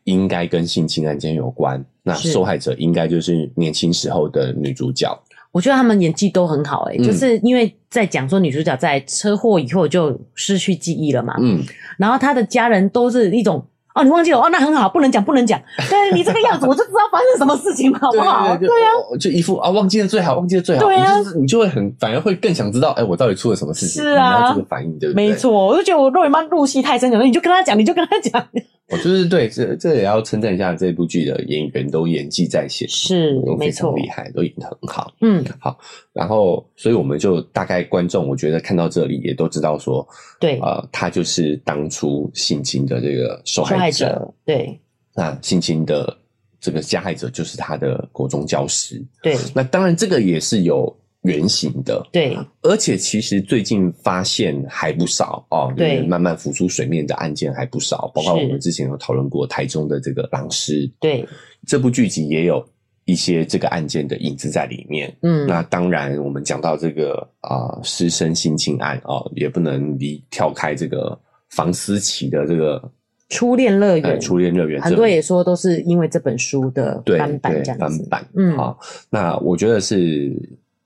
[0.05, 1.85] 应该跟性侵案件有关。
[2.03, 5.09] 那受害者应该就是年轻时候的女主角。
[5.53, 11.63] 我觉得他们演技都很好，欸，诶、嗯、就是因为在讲说女主角在车祸以后就失去记忆了嘛，嗯，
[11.99, 13.65] 然后她的家人都是一种。
[13.99, 15.61] 哦，你忘记了哦，那很好，不能讲，不能讲。
[15.91, 18.57] 对，你这个样子，我就知道发生什么事情好不好？
[18.57, 20.85] 对啊，就一副啊，忘记了最好，忘记了最好。
[20.85, 24.03] 对啊，你就会很，反而会更想知道，哎，我到底出了什么事情？
[24.03, 25.29] 是啊，这个反应对不对？
[25.29, 28.47] 没错，我就觉得我若云妈入戏太深，了，你就跟他讲，你就跟他讲。
[28.91, 35.13] 我就是对，这这也要称赞一下这部剧的演员，都演技在线，是都非常厉害，都演得很好。
[35.21, 35.79] 嗯，好，
[36.13, 40.07] 然后所以我们就大概观众，我觉得看到这里也都知道说，
[40.41, 44.81] 对，呃，他就是当初性侵的这个受害者，对，
[45.15, 46.17] 那性侵的
[46.59, 50.98] 这个加害者就是他的国中教师，对，那当然这个也是有。
[51.23, 61.27] 原型的，对，而且其实最近发现还不少哦，对，慢慢浮出水面的案件还不少，包括我们之前有讨论过台中的这个狼师，对，
[61.67, 62.65] 这部剧集也有
[63.05, 65.13] 一些这个案件的影子在里面。
[65.23, 71.19] 嗯，那当然，我们讲到这个啊师生性侵案哦，也不能离跳开这个
[71.51, 72.81] 房思琪的这个
[73.29, 78.29] 初恋乐园，初恋乐园，很多也说都是因为这本书的翻版这样子，翻版。
[78.37, 78.79] 嗯，好，
[79.11, 80.33] 那我觉得是。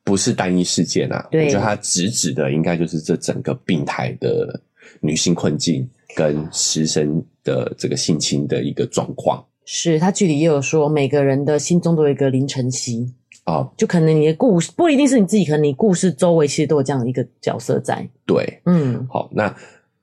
[0.05, 4.61] 不是单一事件啊，对我觉得它直指的应该就是这整个病态的
[5.01, 9.45] 女性困境跟师生的这个性侵的一个状况。
[9.65, 18.07] 是他剧里也有说，每个人的心中都有一个林晨曦啊，就可能你的故事不一定是你自己，可能你故事周围其实都有这样的一个角色在。
[18.27, 19.55] 对，嗯，好，那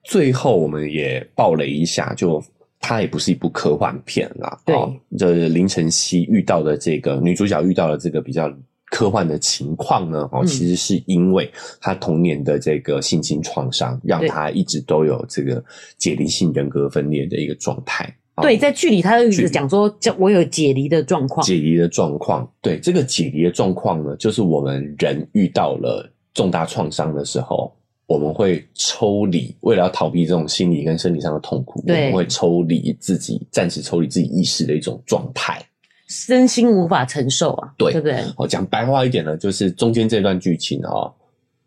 [0.06, 2.42] 最后我们也爆雷一下，就
[2.80, 4.74] 它也不是一部科幻片啦，对，
[5.18, 8.50] 就是林晨曦遇到的这个女主角遇到的这个比较。
[8.90, 10.28] 科幻的情况呢？
[10.32, 15.64] 哦，其实是因为他童年的这个性侵创伤，让他一直都有这个
[15.98, 18.14] 解离性人格分裂的一个状态。
[18.42, 21.46] 对，在剧里他就一直讲说，叫我有解离的状况。
[21.46, 27.76] 解离的状况，对，这个解离的状况呢，就是我们人遇到了重大创伤的时候，
[28.08, 35.62] 我们会抽离，为了要逃避这种心理跟身体上的痛苦，我们会抽离自己，暂时抽离自己意识的一种状态。
[36.10, 38.24] 身心无法承受啊，对，对不对？
[38.36, 41.14] 哦，讲白话一点呢，就是中间这段剧情哦，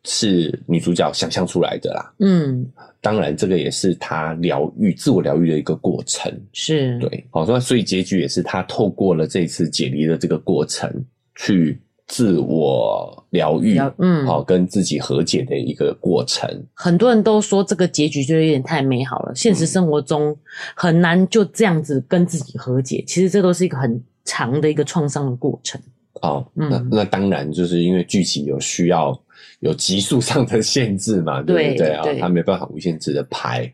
[0.04, 2.12] 是女主角想象出来的啦。
[2.18, 2.66] 嗯，
[3.00, 6.32] 当然这个也是她疗愈、自我疗愈的一个过程。
[6.52, 10.92] 是，对，好，所以结局也是她透过了这次解离的这个过程，
[11.36, 16.50] 去自我疗愈，嗯，好，跟自己和解的一个过程。
[16.74, 20.36] 很多人都说这个结局就有点太美好了，现实生活中
[20.74, 23.04] 很难就这样子跟自己和解。
[23.06, 24.02] 其实这都是一个很。
[24.24, 25.80] 长的一个创伤的过程
[26.20, 29.18] 哦，那那当然就是因为剧情有需要
[29.60, 32.04] 有集数上的限制嘛，对不对啊？
[32.20, 33.72] 他没办法无限制的拍，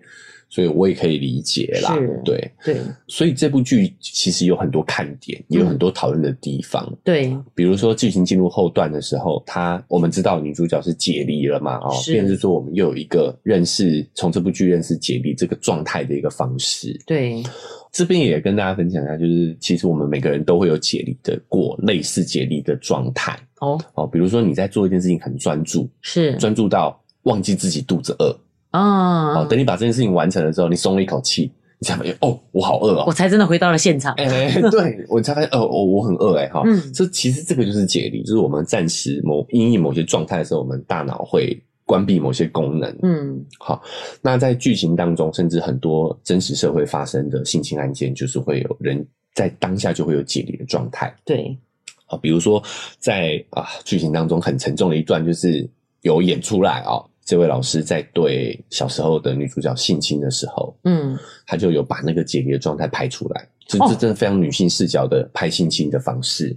[0.49, 1.95] 所以我也可以理解啦。
[2.25, 6.91] 对对，所以这部剧其实有很多看点，也有很多讨论的地方。
[7.05, 11.77] 对，比如说剧情进入后段的时候，他我们知道女主角是解离了嘛？
[11.79, 16.99] 哦，便是说我们又有一个认识从这部剧认识解离这个状态的一个方式。
[17.05, 17.43] 对。
[17.91, 23.39] 这边也跟大家分享一下，就是其实我们每个人都会有解离的过类似解离的状态。
[23.61, 23.81] 哦。
[23.95, 26.35] 哦，比如说你在做一件事情很专注，是。
[26.37, 28.39] 专注到忘记自己肚子饿。
[28.71, 41.59] 啊，哦，等你把这件事情完成了之后，你松了一口气，你才发现哦，我好饿哦，我才真的回到了现场， 哎，对我才发现哦，我我很饿哎哈，嗯，这其实这个就是解离，就是我们暂时某因应某些状态的时候，我们大脑会。
[41.89, 43.83] 关闭某些功能，嗯，好，
[44.21, 51.57] 那在剧情当中，甚至很多真实社会发生的性侵案件，就是会有人在当下就会有解离的状态，对，
[52.05, 52.63] 啊，比如说
[52.99, 55.67] 在啊剧情当中很沉重的一段，就是
[56.03, 66.55] 有演出来啊，这位老师在对小时候的女主角性侵的时候，嗯，他就有把那个解离的状态拍出来，这这真的非常女性视角的拍性侵的方式。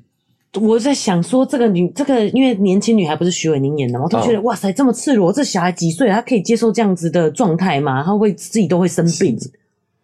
[0.60, 8.04] 我在想说，这个女，这个因为年轻女孩不是徐伟宁演的嘛，我都觉得、哦、哇塞，这么赤裸，这小孩几岁，她可以接受这样子的状态吗？
[8.04, 9.38] 她会自己都会生病？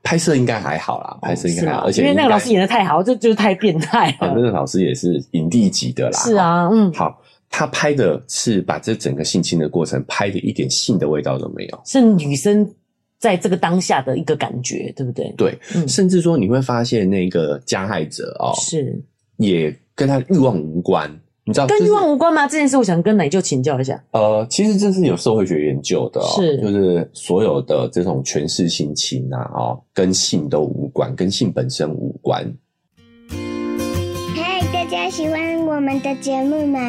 [0.04, 4.34] 拍摄应该还好啦，拍摄应该还好，而且因为那个老师演的太好，这就是太变态了。
[4.34, 6.18] 那个老师也是影帝级的啦。
[6.18, 12.66] 是啊，嗯，好，他拍的是把这整个性侵的过程拍的一点性的味道都没有，是女生
[13.20, 15.30] 在这个当下的一个感觉，对不对？
[15.36, 18.98] 对，嗯、甚至说你会发现那个加害者哦，是
[19.36, 19.78] 也。
[19.98, 21.10] 跟他欲望无关，
[21.44, 21.66] 你知道？
[21.66, 22.48] 跟欲望无关吗？
[22.48, 24.00] 这件事我想跟奶舅请教一下。
[24.12, 32.46] 呃，其实这是有社会学研究的，是就是所有的这种权势性侵啊，哦，跟性都无关，跟性本身无关。
[34.36, 36.80] 嗨，大家喜欢我们的节目吗？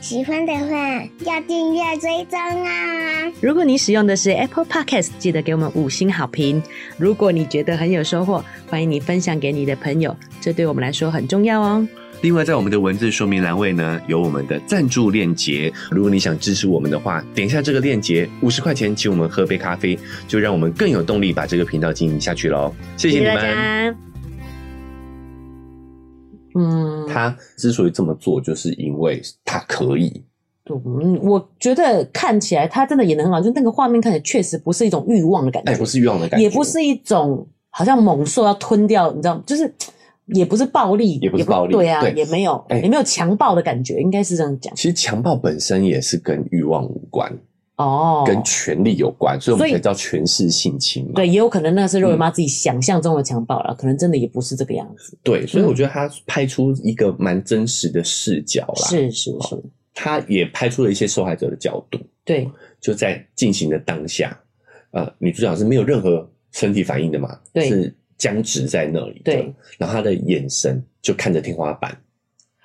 [0.00, 3.32] 喜欢的话要订阅追踪啊！
[3.40, 6.62] 如果你使用的是 Apple Podcast，记得给我们五星好评。
[6.96, 11.88] 如果你觉得很有收获，欢迎你分享给你的朋友，这对我们来说很重要哦。
[12.22, 15.72] 另外，在我们的文字说明栏位呢，有我们的赞助链接。
[15.90, 22.72] 如果你想支持我们的话，点一下这个链接，五十块钱请我们喝杯咖啡，就让我们更有动力把这个频道经营下去喽。
[22.96, 23.96] 谢谢你们。
[26.54, 30.24] 嗯，他之所以这么做，就是因为他可以。
[30.70, 39.42] 嗯，我觉得看起来他真的演的很好，就那个画面看起来确实不是一种欲望的感觉，哎，不是欲望的感觉，也不是一种好像猛兽要吞掉，你知道吗？
[39.44, 39.74] 就是。
[40.26, 44.74] 也不是暴力，也不是暴力，对啊，对也没有，欸、也没有强暴的感觉，应该是这样讲。
[44.74, 47.30] 其实强暴本身也是跟欲望无关
[47.76, 51.12] 哦，跟权力有关，所以我们才叫权势性侵嘛。
[51.16, 55.18] 对，也有可能那是肉圆妈自己想象中的强暴了，嗯、可能真的也不是这个样子。
[55.22, 61.98] 对，所以我觉得他拍出一个蛮真实的视角啦，是是是，他也拍出了一些受害者的角度。
[62.24, 62.48] 对，
[62.80, 64.38] 就在进行的当下，
[64.92, 67.36] 呃，女主角是没有任何身体反应的嘛？
[67.52, 67.68] 对。
[67.68, 71.92] 是僵直在那里，对，然后他的眼神就看着天花板，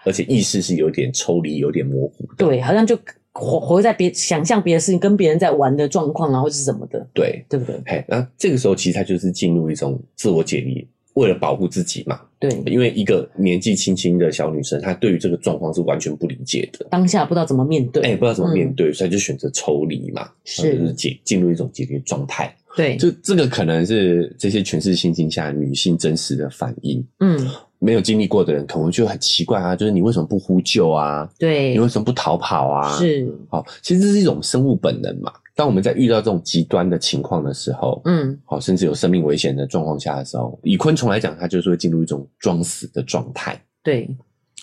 [0.06, 2.96] 而且意识是有点抽离、有点模糊的，对，好像就
[3.32, 7.82] 活活在别想象别的事情，跟别人在玩的状况啊，或者是什么的，对，对不对？
[7.88, 20.78] 嘿，那这个时候其实他就是进入一种自我解离，为了保护自己嘛，对，因为一个年纪轻轻的小女生，她对于这个状况是完全不理解的，当下不知道怎么面对，哎，不知道怎么面对，嗯、所以就选择抽离嘛，是。
[20.78, 22.56] 就是解进入一种解离状态。
[22.78, 27.04] 对，就这个可能是这些权势性侵下女性真实的反应。
[27.20, 31.28] 嗯，没有经历过的人可能就很奇怪啊，就是你为什么不呼救啊？
[31.40, 32.96] 对，你为什么不逃跑啊？
[33.00, 35.34] 是，好，其实这是一种生物本能嘛。
[35.56, 43.60] 当我们在遇到这种极端的情况的时候，嗯，好，甚至有生命危险的状况下的时候，以昆虫来讲，它就是会进入一种装死的状态。
[43.82, 44.08] 对，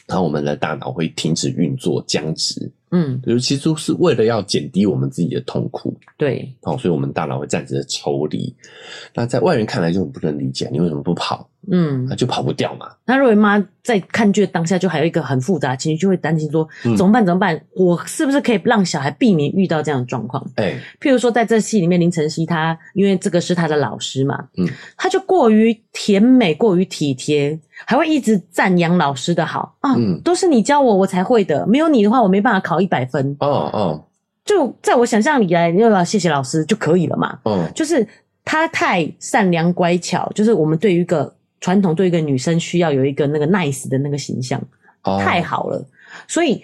[0.07, 2.71] 然后我们的大脑会停止运作，僵直。
[2.97, 8.55] 嗯，尤其是是为了要减低我们自己的痛苦，对，好，所以我们大脑会暂时的抽离。
[9.13, 11.51] 那在外人看来就很不能理解，你为什么不跑？
[11.73, 12.91] 嗯，那就跑不掉嘛。
[13.07, 17.25] 那肉圆妈在看剧的当下，就还有一个很复杂情绪，就会担心说，怎么办？
[17.25, 17.61] 怎么办？
[17.75, 20.47] 我是不是可以让小孩避免遇到这样的状况？
[20.57, 33.37] 哎，譬如说在这戏里面，林晨曦他因为这个是他的老师嘛，嗯，他就过于甜美，过于体贴，还会一直赞扬老师的好啊，嗯，都是你教我，我才会的，没有你的话，我没办法考一百分。
[33.41, 34.05] 哦哦，
[34.45, 37.39] 就在我想象里来，又要谢谢老师就可以了嘛。
[37.45, 38.07] 嗯，就是
[38.45, 41.35] 他太善良乖巧，就是我们对于一个。
[41.61, 44.61] 传统对一个女生需要有一个那个 nice 的那个形象，
[45.05, 45.83] 哦、太好了，
[46.29, 46.63] 所以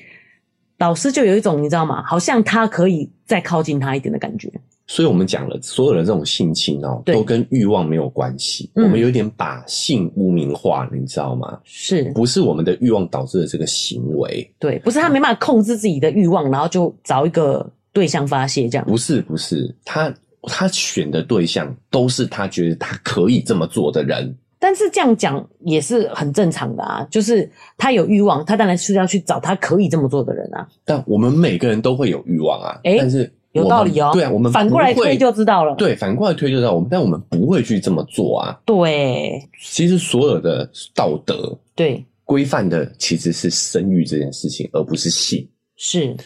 [0.76, 2.04] 老师就有一种你知道吗？
[2.06, 4.52] 好像他可以再靠近他一点的感觉。
[4.90, 8.68] 所以我们讲了所有的这种性侵哦，都跟欲望没有关系。
[8.74, 11.60] 嗯、我们有点把性污名化，你知道吗？
[11.62, 14.52] 是不是我们的欲望导致的这个行为？
[14.58, 18.84] 对，不是他没办法控制自己的欲望，然后就找一个对象发泄这样。
[18.84, 24.36] 不是，不是，他他选的对象都是他觉得他可以这么做的人。
[24.58, 27.48] 但是这样讲也是很正常的啊，就是
[27.78, 30.66] 他有欲望，他当然是要去找他可以这么做的人啊。
[30.84, 34.10] 但我们每个人都会有欲望啊，诶但是有道理哦。
[34.12, 35.74] 对啊，我们反过来推就知道了。
[35.76, 38.60] 对，反过来推就知道我们，但我们不会去这么做啊。
[38.64, 45.48] 对，其实所有的道德对规范的其实是生育这件事情，而不是性。
[45.76, 46.16] 是。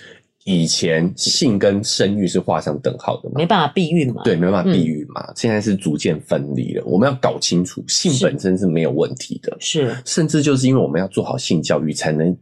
[0.46, 3.37] 以前性跟生育是画上等号的嘛？
[3.37, 4.20] 没办法避孕嘛？
[4.24, 5.24] 对，没办法避孕嘛？
[5.28, 6.84] 嗯、现在是逐渐分离了。
[6.84, 9.56] 我们要搞清楚，性本身是没有问题的。
[9.58, 12.37] 是，甚至就是因为我们要做好性教育，才能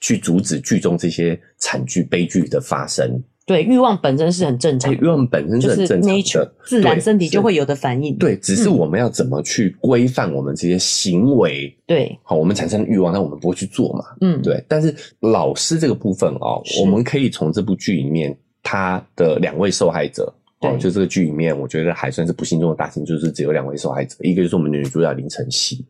[0.00, 3.22] 去阻止剧中这些惨剧、悲剧的发生。
[3.46, 8.16] 对，欲望本身是很正常的，欲望本身是很正常的，就是自然身体就会有的反应。
[8.16, 11.70] 对，只是我们要怎么去规范我们这些行为？
[11.86, 14.04] 对，好，我们产生的欲望，但我们不会去做嘛？
[14.22, 14.64] 嗯，对。
[14.66, 25.84] 但是老师这个部分哦，我们可以从这部剧里面他的两位受害者，对哦，就这个剧里面，我觉得还算是不幸中的大幸，就是只有两位受害者，一个就是我们的女主角林晨曦，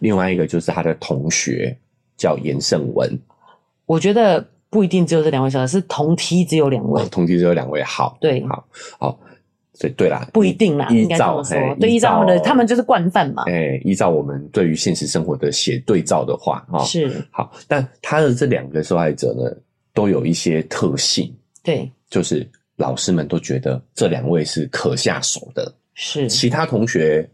[0.00, 1.78] 另外一个就是他的同学
[2.16, 3.16] 叫严胜文。
[3.86, 4.44] 我觉得。
[4.70, 8.64] 不一定只有这两位小孩，是同梯只有两位，哦，同梯只有两位，好，对，好，
[8.98, 9.20] 好，
[9.78, 11.42] 对，对啦，不一定啦，依照，
[11.80, 19.50] 对，依照他们的，他们就是惯犯嘛，哎，依照我们对于现实生活的写对照的话，哈，是，好，但他的这两个受害者呢，
[19.92, 27.28] 都有一些特性，对，就是老师们都觉得这两位是可下手的，是，其他同学。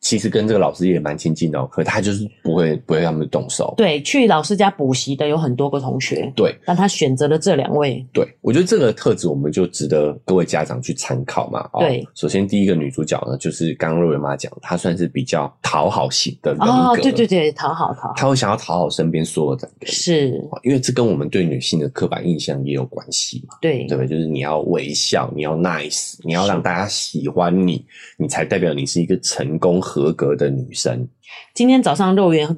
[0.00, 3.74] 其实跟这个老师也蛮亲近的哦，可他就是不会不会让他们动手。
[3.76, 6.32] 对，去老师家补习的有很多个同学。
[6.34, 8.04] 对，但他选择了这两位。
[8.12, 11.68] 对，我觉得这个特质我们就值得各位家长去参考嘛。
[11.78, 16.66] 对，首先第一个女主角呢，就是刚刚肉圆妈讲，她算是比较讨好型的人格。
[16.66, 18.14] 哦，对对对，讨好讨好。
[18.16, 19.92] 她会想要讨好身边所有的人。
[19.92, 23.56] 是，因为这跟我们对女性的刻板印象也有关系嘛。
[23.60, 24.08] 对，对不对？
[24.08, 27.84] 就是你要微笑，你要 nice，你要让大家喜欢你，
[28.16, 30.72] 你才代表你是一个成功合格的女。
[30.72, 31.08] 生
[31.54, 32.56] 今天早上肉圆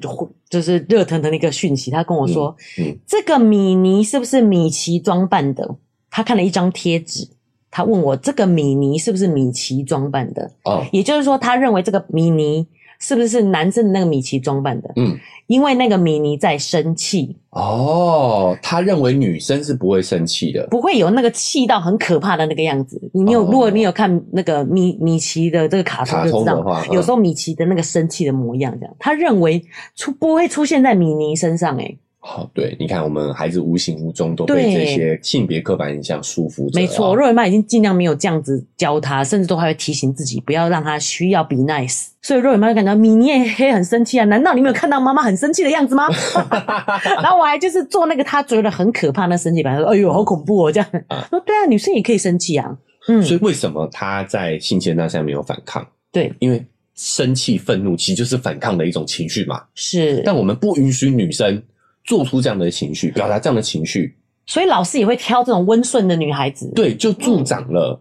[0.49, 5.75] 就是热腾腾的一个讯息，他跟我说，嗯嗯、这个米妮是不是米奇装扮的？
[6.09, 7.27] 他看了一张贴纸，
[7.71, 10.51] 他问我这个米妮是不是米奇装扮的？
[10.65, 12.67] 哦，也就是说，他认为这个米妮。
[13.03, 14.89] 是不是是男生的那个米奇装扮的？
[14.95, 17.35] 嗯，因为那个米妮在生气。
[17.49, 22.97] 哦，他认为女生是不会生气的，不会有那个气到很可怕的那个样子。
[23.13, 29.61] 你有，哦、如果你有看那个米米奇的这个卡通，就知道，有时候米奇的那个生气的模样，这样，他认为
[29.97, 36.79] 出不会出现在米妮身上，欸，诶好，对，你看，我们孩子无形无中都被这些性别刻板印象束缚着。
[36.79, 42.07] 没错，若雨妈已经尽量没有这样子教他，甚至都还会提醒自己不要让他需要 be nice。
[42.21, 44.23] 所以若雨妈就感到米妮也很生气啊！
[44.27, 46.07] 难道你没有看到妈妈很生气的样子吗？
[47.21, 50.89] 然后我还就是做那个他觉得很可怕那生气版，说：“哎呦，好恐怖哦！”这样
[51.29, 52.77] 说，对啊，女生也可以生气啊。
[53.09, 55.85] 嗯，所以为什么他在性侵那下没有反抗？
[56.09, 56.65] 对，因为
[56.95, 59.61] 生气、愤怒其实就是反抗的一种情绪嘛。
[59.75, 61.61] 是，但我们不允许女生。
[62.03, 66.71] 做出这样的情绪，表达这样的情绪，所以老师也会挑这种温顺的女孩子。
[66.75, 67.99] 对，就助长了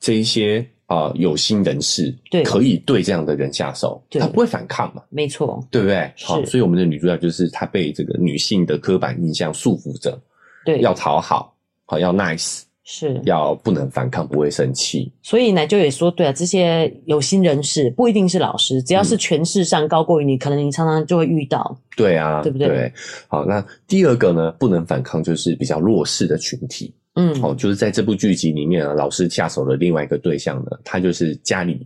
[0.00, 5.02] 这一些啊、有心人士，对，可以对这样的人下手，对，他不会反抗嘛？
[5.08, 6.12] 没错，对不对？
[6.22, 10.20] 好，所以我们的女主角就是她被这个女性的刻板印象束缚着，
[10.64, 12.62] 对，要讨好，好要 nice。
[12.86, 15.10] 是要不能反抗，不会生气。
[15.22, 21.76] 所以奶就也说，对啊，这些有心人士不一定是老师，只要是权势上高过于你，嗯，可能你常常就会遇到。
[21.96, 22.68] 对啊，对不对？
[22.68, 22.92] 对。
[23.26, 26.94] 好，那第二个呢，不能反抗就是比较弱势的群体。
[27.14, 31.80] 嗯，好，就是在这部剧集里面啊，老师下手的另外一个对象呢，他就是家里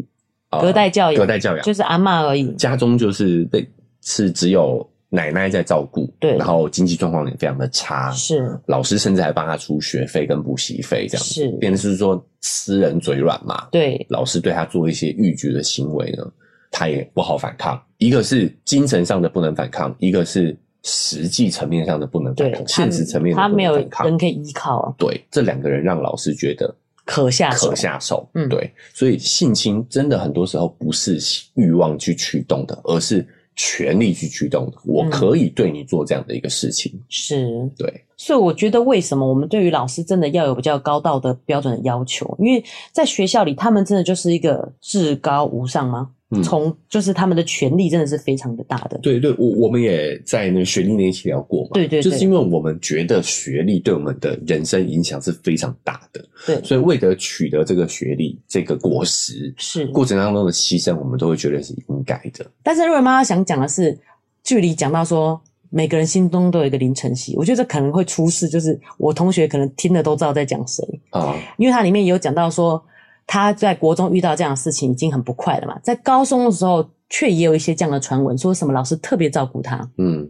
[0.51, 3.65] 隔代教养，隔代教养就是阿嬷而已，家中就是被
[4.03, 4.85] 是只有。
[5.11, 8.55] 奶奶在照顾，对，然后经济状况也非常的差，是。
[8.67, 11.27] 老师甚至还帮他出学费跟补习费，这样。
[11.27, 16.31] 子，是，变成是说私人嘴软嘛，对，老师对他做一些逾矩的行为呢，
[16.71, 23.77] 他也不好反抗，一个是精神上的不能反抗，一个是实际层面上的不能反抗，现实层面的不能反抗，他没有
[24.11, 24.81] 人可以依靠。
[24.81, 31.19] 啊，对，这两个人让老师觉得可下手，可下手，嗯，对，所以性侵真的很多时候不是
[31.55, 33.27] 欲望去驱动的，而是。
[33.59, 42.37] 权力去驱动的，我可以对你做这样的一个事情，嗯、是对，所以我觉得为什么我们对于老师真的要有比较高道德标准的要求？
[42.39, 46.11] 因为在学校里，他们真的就是一个至高无上吗？
[46.43, 59.87] 从、嗯、就是他们的权利真的是非常的大的，对对，我我们也在那个学历那一期聊过嘛，对，对对，就是因为我们觉得学历对我们的人生影响是非常大的，对，所以为了取得这个学历这个果实，是。
[59.87, 62.45] 过程当中的牺牲，我们都会觉得是应该的。
[62.63, 63.99] 但是瑞妈妈想讲的是，
[64.45, 70.85] 距离讲到说每个人心中都有一个林晨曦，我觉得这可能会出事，就是我同学可能听了都知道在讲谁。
[71.09, 72.85] 啊，因为它里面也有讲到说。
[73.31, 79.87] 他在国中遇到这样的事情已经很不快了嘛，在高中的时候却也有一些这样的传闻，说什么老师特别照顾他。
[79.99, 80.27] 嗯，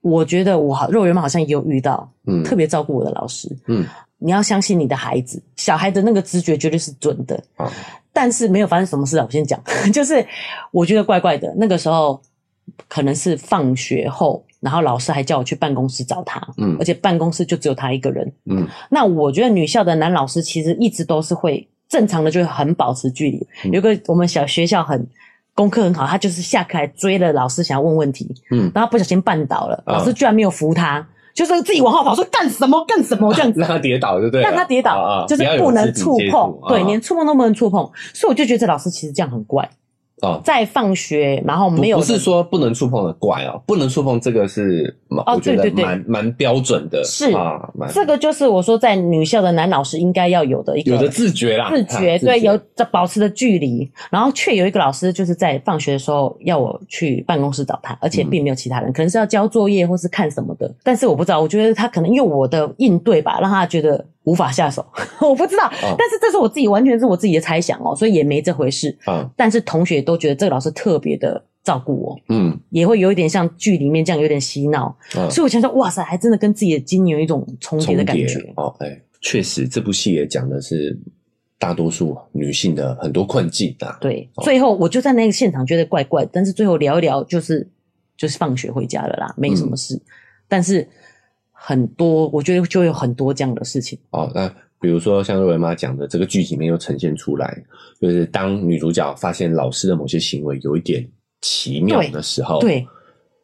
[0.00, 3.48] 我觉得我好肉圆妈好像也有遇到，嗯，特别照顾我的老师。
[3.68, 3.86] 嗯，
[4.18, 7.40] 你要相信你的孩子，小孩的那个直觉绝对是准的。
[7.54, 7.70] 啊，
[8.12, 9.62] 但是没有发生什么事啊，我先讲，
[9.94, 10.26] 就是
[10.72, 11.54] 我觉得怪怪的。
[11.56, 12.20] 那个时候
[12.88, 16.44] 可能是放学后，然后老师还叫我去办公室找他。
[16.56, 18.32] 嗯，而且办公室就只有他一个人。
[18.46, 21.68] 嗯，那我觉得女校的男老师其实一直都是会。
[21.94, 23.70] 正常的就是很保持距离。
[23.70, 25.06] 有个我们小学校很
[25.54, 28.28] 功课很好，他就是下课还追了老师，想要问问题。
[28.50, 37.88] 嗯，然后不小心绊倒了，老师居然没有扶他，就是自己往后跑，说干什么干什么这样子，让他跌倒就对，让他跌倒，就是不能触碰，对，连触碰都不能触碰。
[38.12, 39.70] 所以我就觉得这老师其实这样很怪。
[40.24, 44.96] 哦，在放学，然后没有不，是说不能触碰的怪哦，不能触碰这个是
[45.26, 47.32] 哦，对对对，蛮蛮标准的，是。
[47.32, 47.60] 啊，
[47.92, 64.04] 这个就是我说在女校的男老师应该要有的一个有的自觉啦，自觉对，有着保持的距离，然后却有一个老师就是在放学的时候要我去办公室找他，而且并没有其他人，嗯、可能是要交作业或是看什么的，但是我不知道，我觉得他可能因为我的应对吧，让他觉得。
[64.24, 64.84] 无法下手，
[65.20, 68.96] 我不知道，嗯，但是这是我自己完全是我自己的猜想哦，所以也没这回事。
[69.06, 78.52] 嗯，但是同学都觉得这个老师特别的照顾我，嗯，也会有一点像剧里面这样有点洗脑，嗯，所以我想说，哇塞，还真的跟自己的经历有一种重叠的感觉。
[78.56, 80.98] 哦，哎，确实，这部戏也讲的是
[81.58, 83.98] 大多数女性的很多困境啊。
[84.00, 87.68] 对，哦，最后我就在那个现场觉得怪怪，但是最后聊一聊，就是
[88.16, 90.00] 就是放学回家了啦，没什么事，嗯，
[90.48, 90.88] 但是。
[91.66, 93.98] 很多，我觉得就有很多这样的事情。
[94.10, 94.46] 哦，那
[94.80, 97.56] 比如说像瑞文妈讲的，这个剧里面又呈现出来，
[97.98, 101.08] 就是当女主角发现老师的某些行为有一点
[101.40, 102.86] 奇妙的时候，对，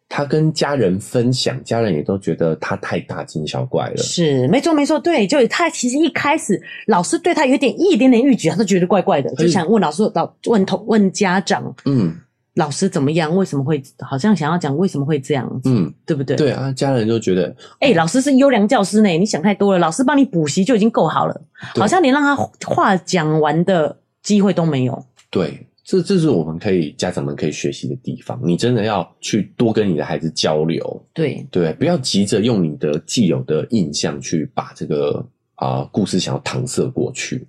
[0.06, 3.96] 她跟家人分享，家人也都觉得她太大惊小怪了。
[3.96, 12.14] 是，没错没错，对，就她其实一开始老师对她有点一点点预举，她都觉得怪怪的，就想问老师，老问同问家长，嗯。
[12.54, 13.34] 老师怎么样？
[13.36, 15.60] 为什么会好像想要讲为什么会这样？
[15.64, 16.36] 嗯，对不对？
[16.36, 19.78] 对啊，家人就觉得，哎、欸，老师是优良教师呢，你想太多了。
[19.78, 21.40] 老师帮你补习就已经够好了，
[21.76, 22.34] 好像连让他
[22.66, 25.06] 话讲完的机会都没有。
[25.30, 28.38] 对，这这是我们可以家长们可以学习的地方。
[28.42, 31.06] 你真的要去多跟你的孩子交流。
[31.14, 35.24] 对对，不要急着用你的既有的印象去把这个
[35.54, 37.46] 啊、呃、故事想要搪塞过去。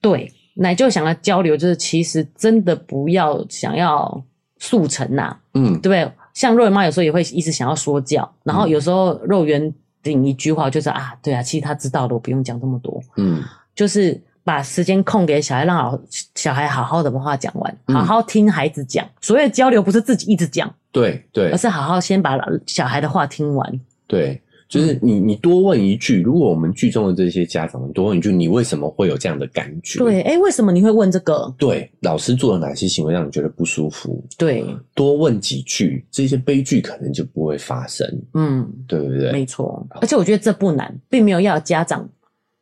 [0.00, 0.30] 对。
[0.56, 4.22] 奶就想要交流，就是其实真的不要想要
[4.58, 6.12] 速成呐、啊，嗯，对不对？
[6.34, 13.42] 像肉圆妈有时候也会一直想要说教，然后有时候肉圆顶一句话就是啊，对啊，其实他知道的，我不用讲这么多，嗯，
[13.74, 15.98] 就是把时间空给小孩，让老
[16.34, 19.06] 小孩好好的把话讲完，好好听孩子讲。
[19.20, 24.40] 所谓的交流不是自己一直讲，对对，而是好好先把小孩的话听完，对。
[24.68, 26.22] 就是你，你多问一句。
[26.22, 29.98] 如果我们剧中的这些家长们多问一句，你为什么会有这样的感觉？
[29.98, 31.54] 对，哎、欸，为什么你会问这个？
[31.56, 34.22] 对，老师做了哪些行为让你觉得不舒服？
[34.36, 34.64] 对，
[34.94, 38.06] 多问几句，这些悲剧可能就不会发生。
[38.34, 39.30] 嗯，对不对？
[39.30, 39.86] 没错。
[40.00, 42.08] 而且我觉得这不难，并没有要家长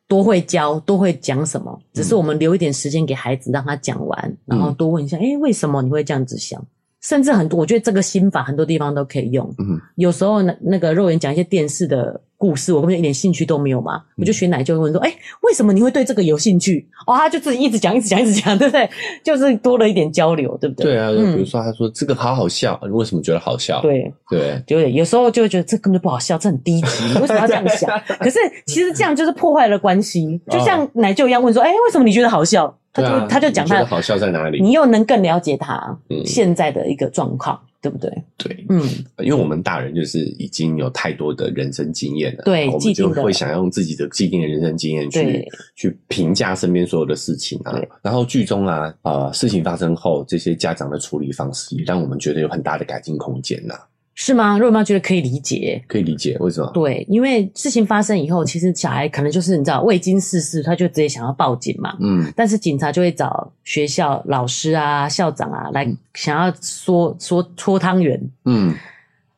[0.07, 6.63] 多会教、多会讲什么，只是我们留一点时间给孩子，让他讲完，嗯、然后多问一下，哎、欸，为什么你会这样子想？
[7.05, 9.47] 甚至很多，我觉得这个心法很多地方都可以用。
[9.59, 16.89] 嗯，有时候那那个肉眼讲一些电视的故事，我根本一点兴趣都没有嘛，嗯、我就学奶就问说，哎、欸，为什么你会对这个有兴趣？
[17.05, 18.89] 哦，他就自己一直讲，一直讲，一直讲，对不对？
[19.23, 20.93] 就是多了一点交流，对不对？
[20.93, 23.79] 对啊，就比如说他说、嗯、这个好好笑，你为什么觉得好笑？
[23.83, 27.87] 对对，对，有时候就会觉得这根本就不好笑，这很低级，你 为什么要这样想？
[28.19, 32.75] 可是其实这样就是破坏了关系，就像奶舅一样问说，哎、欸，为什么你觉得好笑？
[32.95, 34.61] 他就、啊、他就讲他的好笑在哪里？
[34.61, 38.09] 你又能更了解他现在的一个状况，嗯、对不对？
[38.37, 38.81] 对，嗯，
[39.17, 47.77] 因为我们大人就是已经有太多的人生经验了，对，我们就会想要用自己的既定的人生经验去去评价身边所有的事情啊。
[48.01, 53.75] 然后剧中啊，呃，事情发生后，这些家长的处理方式也让我们觉得有很大的改进空间呐。
[54.17, 54.57] 是吗？
[54.57, 56.71] 肉圆妈觉得可以理解，可以理解为什么？
[56.73, 61.97] 对，因为事情发生以后，其实小孩可能就是你知道未经世事，他就直接想要报警嘛。
[61.99, 68.17] 嗯，但是警察就会找学校老师啊、校长啊来想要说说搓汤圆。
[68.45, 68.73] 嗯，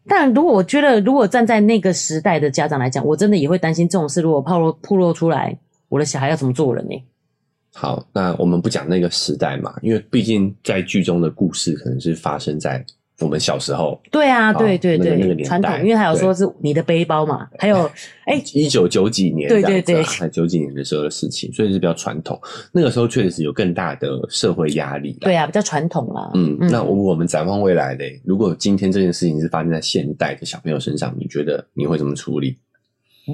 [0.08, 5.58] 但如果我觉得，如果站在那个时代的家长来讲，我真的也会担心这种事，如果暴露暴露出来，
[5.90, 7.04] 我的小孩要怎么做人呢？
[7.74, 12.86] 好，那我们不讲那个时代嘛，因为毕竟在剧中的故事可能是发生在。
[13.20, 17.90] 我们小时候，对啊，对对对，那个年代，因为还有说是你的背包嘛，还有
[18.26, 22.40] 哎， 一九九几年，对对对，九几年的时候的事情，所以是比较传统。
[22.72, 26.30] 那个时候确实有更大的社会压力，对啊，比较传统啦。
[26.36, 32.56] 嗯，那我我们展望未来嘞，如果今天这件事情是发生在现代的小朋友身上，你觉得你会怎么处理？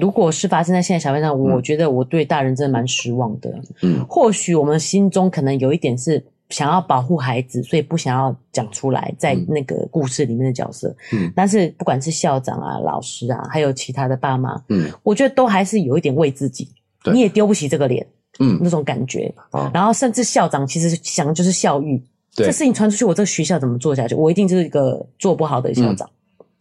[0.00, 3.52] 如果是发生在现在小朋友身上，我觉得我对大人真的蛮失望的。
[3.82, 6.24] 嗯，或许我们心中可能有一点是。
[6.50, 10.94] 想要保护孩子，所以不想要讲出来，在那个故事里面的角色。
[11.12, 16.68] 嗯，但是不管是校长啊、老师啊，还有其他的爸妈，嗯，我觉得都还是有一点为自己。
[17.12, 18.06] 你也丢不起这个脸，
[18.38, 19.32] 嗯，那种感觉。
[19.50, 24.14] 啊，然后甚至校长其实想的就是校誉，这事情传出去，我这个学校怎么做下去？
[24.14, 26.08] 我一定就是一个做不好的校长。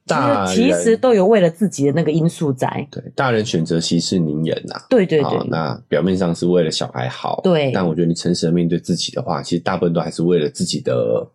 [0.06, 2.86] 大其实都有为了自己的那个因素在。
[2.91, 4.76] 对，大人选择息事宁人呐。
[4.89, 5.47] 对对对。
[5.47, 7.39] 那表面上是为了小孩好。
[7.43, 7.72] 对。
[7.74, 11.26] 但我觉得你诚实的面对自己的话，其实大部分都还是为了自己的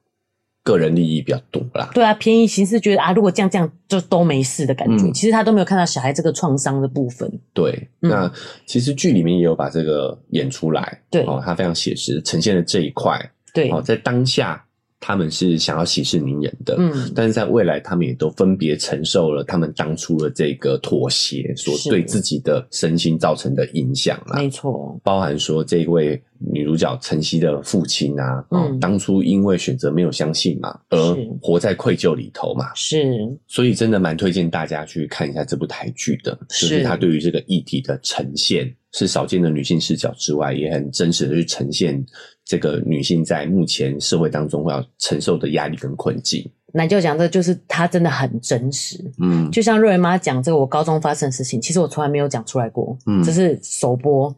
[0.62, 1.88] 个人利益比较多啦。
[1.94, 5.06] 对啊，便宜行事，觉得啊，如果这样这样就都没事的感觉。
[5.06, 7.30] 嗯、其实他都没有看到小孩这个创伤的部分。
[7.54, 7.88] 对。
[8.00, 8.30] 那
[8.66, 11.00] 其实剧里面也有把这个演出来。
[11.10, 11.22] 对。
[11.22, 13.18] 哦，他非常写实，呈现了这一块。
[13.54, 13.70] 对。
[13.70, 14.62] 哦，在当下。
[15.00, 24.36] 他们是想要息事宁人的，嗯，但是在未来，他们也都分别承受了他们当初的这个妥协所对自己的身心造成的影响啦。
[24.36, 33.04] 没错，包含说这一位女主角晨曦的父亲啊，嗯，当初因为选择没有相信嘛，而活在愧疚里头嘛，是，
[33.46, 42.04] 所以真的蛮推荐大家去看一下这部台剧的，就是他对于这个议题的呈现是少见的女性视角之外，也很真实的去呈现。
[42.48, 54.34] 这个女性在目前社会当中会要承受的压力跟困境，那就讲这就是她真的很真实，嗯，就像瑞文妈讲这个我高中发生的事情，其实我从来没有讲出来过，嗯，这是首播，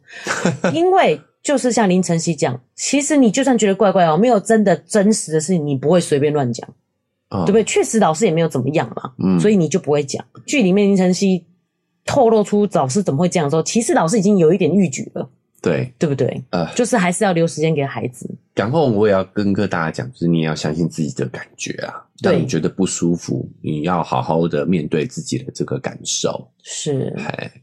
[0.73, 6.69] 因为就是像林晨曦讲，其实你就算觉得怪怪哦，没有真的真实的事情，你不会随便乱讲，
[7.29, 7.63] 哦，对不对？
[7.63, 10.21] 确实老师也没有怎么样嘛，嗯，所以你就不会讲。
[10.45, 11.45] 剧里面林晨曦
[12.05, 15.29] 透露出老师怎么会这样说，其实老师已经有一点预举了。
[15.61, 16.43] 对，对不对？
[16.49, 18.29] 呃，就是还是要留时间给孩子。
[18.55, 22.03] 然后我也要跟各大家讲，就是你也要相信自己的感觉啊。
[22.21, 26.47] 让你觉得不舒服，你要好好的面对自己的这个感受。
[26.61, 27.15] 是，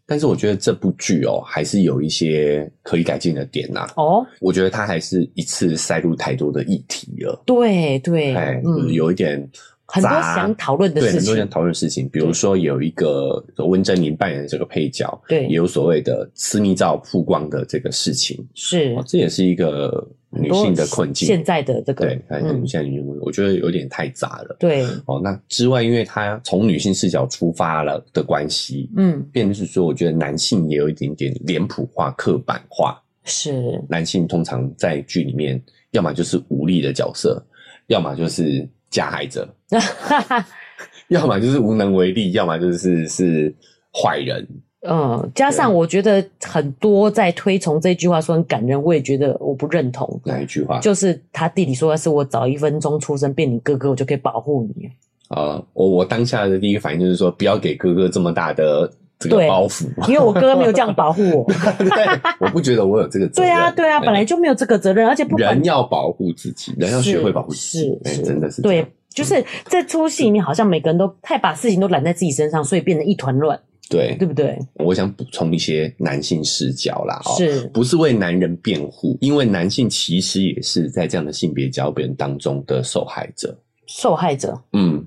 [0.05, 3.87] 但是我觉得这部剧哦，还是有一些可以改进的点呐。
[3.97, 7.41] 哦，我觉得它还是一次塞入太多的议题了。
[7.47, 8.35] 对对，
[8.65, 9.49] 嗯，有一点。
[9.91, 21.27] 很多想讨论的事情，对，很多想讨论的事情，比如说有一个温贞菱扮演的这个配角，对，也有所谓的私密照曝光的这个事情，是，这也是一个女性的困境。
[21.27, 24.55] 现在的这个，对，现在女性，我觉得有点太杂了。
[24.61, 33.03] 对，哦，那之外，因为她从女性视角出发了的关系，嗯，变成是说，我觉得男性也有一点点脸谱化、刻板化。
[33.25, 35.59] 是，男性通常在剧里面，
[35.93, 37.43] 要么就是武力的角色，
[37.87, 38.69] 要么就是。
[38.91, 39.49] 加害者，
[41.09, 43.55] 要么就是无能为力，要么就是是
[43.93, 44.47] 坏人。
[44.83, 50.21] 嗯，加上我觉得很多在推崇这句话说很感人，我也觉得我不认同。
[50.25, 50.79] 哪一句话？
[50.79, 54.87] 就是他弟弟说的是我早一分钟出生变你哥哥，我就可以保护你。
[55.29, 58.89] 啊、呃，我我当下的第一个反应就是说，不要给哥哥这么大的
[59.19, 61.53] 这个包袱，因为我哥哥没有这样保护我。
[61.79, 63.51] 对，我不觉得我有这个责任。
[63.51, 68.87] 对啊，对啊，本来就没有这个责任，而且不人要保护自己，人要学会保护自己，是，真的是对。
[69.11, 73.59] 就是在出戏里面，好像每个人都太把事情都揽在自己身上，所以变得一团乱。
[73.91, 74.57] 对，对不对？
[74.75, 79.17] 我想补充一些男性视角啦，是不是为男人辩护？
[79.21, 83.59] 因为男性其实也是在这样的性别交变当中的受害者。
[83.87, 85.05] 受害者，嗯，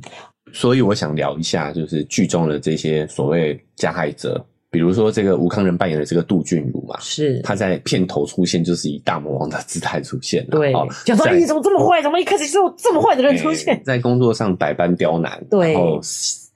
[0.54, 4.46] 所以我想聊一下，就是剧中的这些所谓加害者。
[4.70, 10.48] 比如说，这个吴康仁扮演的这个杜俊儒嘛，是他在片头出现，就是以大魔王的姿态出现。
[10.48, 10.72] 对，
[11.04, 12.02] 讲说你怎么这么坏？
[12.02, 13.82] 怎么一开始就这么坏的人出现？
[13.84, 16.00] 在工作上百般刁难，对，然后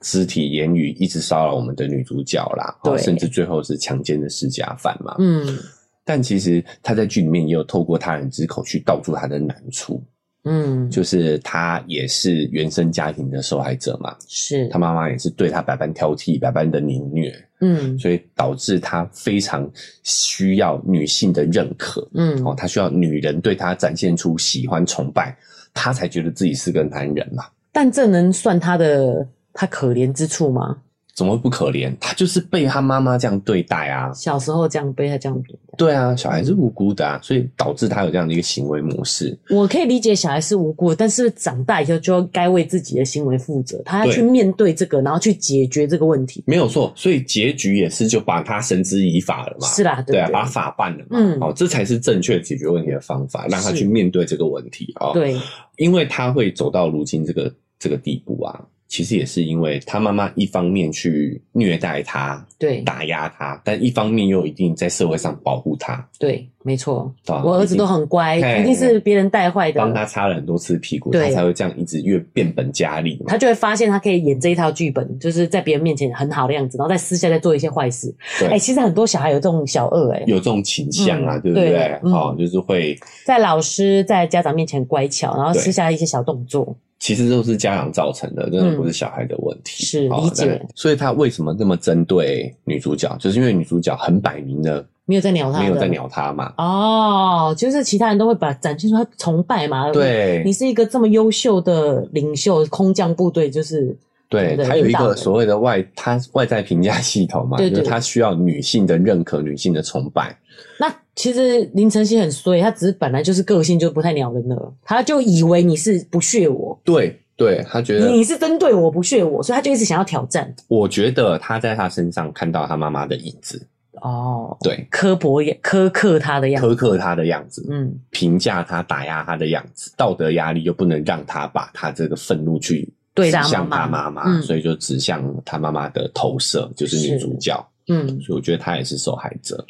[0.00, 5.14] 肢体言语一直骚扰我们的女主角啦，对，甚至最后是强奸的施家犯嘛。
[5.18, 5.58] 嗯，
[6.02, 10.02] 但其实他在剧里面也有透过他人之口去道出他的难处。
[10.48, 14.68] 嗯，就是他也是原生家庭的受害者嘛，是。
[14.68, 19.68] 他妈妈也是对他百般挑剔、百般的凌虐，嗯，所以导致他非常
[20.04, 25.36] 需要女性的认可，嗯，哦，他需要女人对他展现出喜欢、崇拜，
[25.74, 27.44] 他才觉得自己是个男人嘛。
[27.72, 30.78] 但这能算他的他可怜之处吗？
[31.16, 31.96] 怎么会不可怜？
[31.98, 34.12] 他就是被他妈妈这样对待啊！
[34.12, 35.60] 小时候这样被他这样对待。
[35.78, 39.36] 对啊，小孩是无辜的啊，所以导致他有这样的一个行为模式。
[39.48, 46.44] 我可以理解小孩是无辜的，但是长大以后就要该为自己的行为负责，他要去面对这个，然后去解决这个问题。
[46.46, 49.66] 没有错，所以结局也是就把他绳之以法了嘛。
[49.68, 51.18] 是啦，对，对，对啊，把法办了嘛。
[51.18, 55.14] 嗯，哦，这才是正确解决问题的方法，让他去面对这个问题啊。
[55.14, 55.34] 对，
[55.78, 58.60] 因为他会走到如今这个这个地步啊。
[58.96, 66.02] 其实也是因为他妈妈一方面去虐待他，对，打压他，但一方面又一定在社会上保护他。
[66.18, 67.12] 对，没错，
[67.44, 73.22] 我儿子都很乖，一定是别人带坏的，帮他擦了很多次屁股，他才会这样一直越变本加厉。
[73.26, 78.14] 他就会发现他可以演这一套剧本，就是在别人面前很好的样子，然后在私下再做一些坏事。
[78.50, 82.00] 哎，其实很多小孩有这种小恶，哎，有这种倾向啊，对不对？
[82.04, 86.74] 哦，就是会在老师在家长面前乖巧，然后私下一些小动作。
[87.06, 89.84] 其实都是家长造成的，真的不是小孩的问题。
[89.84, 93.16] 嗯、是理解，所以他为什么那么针对女主角？
[93.20, 96.52] 就是因为女主角很摆明的没有在鸟他，没有在鸟他嘛。
[96.58, 99.92] 哦，就是其他人都会把展现出他崇拜嘛。
[99.92, 103.96] 对，你是一个这么优秀的领袖，空降部队就是。
[104.28, 110.36] 对，他有一个所谓的外，他外在评价系统嘛，对对，就是他需要女性的认可，女性的崇拜。
[110.80, 120.52] 那其实林晨曦很衰，他只是本来就是个性就不太鸟人了，他就以为你是不屑我，对对，他觉得你是针对我不屑我，所以他就一直想要挑战。
[120.68, 123.64] 我觉得他在他身上看到他妈妈的影子，
[124.00, 132.92] 哦，对，刻薄也苛刻他的样子，苛刻他的样子，嗯，评价他、打压他的样子，道德压力又不能让他把他这个愤怒去。
[133.24, 137.66] 指向他妈妈，嗯、所以就指向他妈妈的投射，就是女主角。
[137.88, 139.64] 嗯，所以我觉得他也是受害者。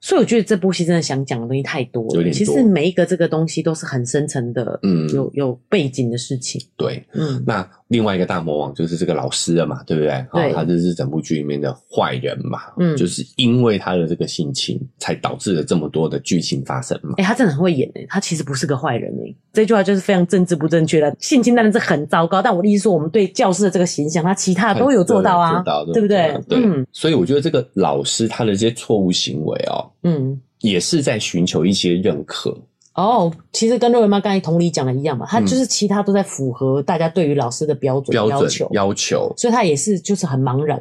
[0.00, 2.36] 所以我觉得这部戏真的想讲的东西太多了，有点多。
[2.36, 6.60] 其实每一个这个东西都是很深层的，嗯，有有背景的事情。
[6.76, 7.68] 对，嗯，那。
[7.92, 10.26] 另外一个大魔王就是这个老师了嘛，对不对？
[10.32, 12.60] 对，他就是整部剧里面的坏人嘛。
[12.78, 17.14] 嗯，就是因为他的这个性情，才导致了这么多的剧情发生嘛。
[17.18, 19.36] 哎，他真的很会演诶，他其实不是个坏人诶。
[19.52, 21.14] 这句话就是非常政治不正确的。
[21.20, 26.40] 性侵当然是很糟糕，但我的意思说，我们对教师的这个形象，他其他的都有做到啊，做到，对不对？
[26.48, 26.58] 对。
[26.92, 32.56] 所以我觉得这个老师他的这些错误行为哦，嗯，也是在寻求一些认可。
[32.94, 40.78] 哦，oh, 其实跟瑞文妈刚才同理讲的一样嘛，他就是其他都在符合大家对于老师的标准要求要求，所以他也是就是很茫然。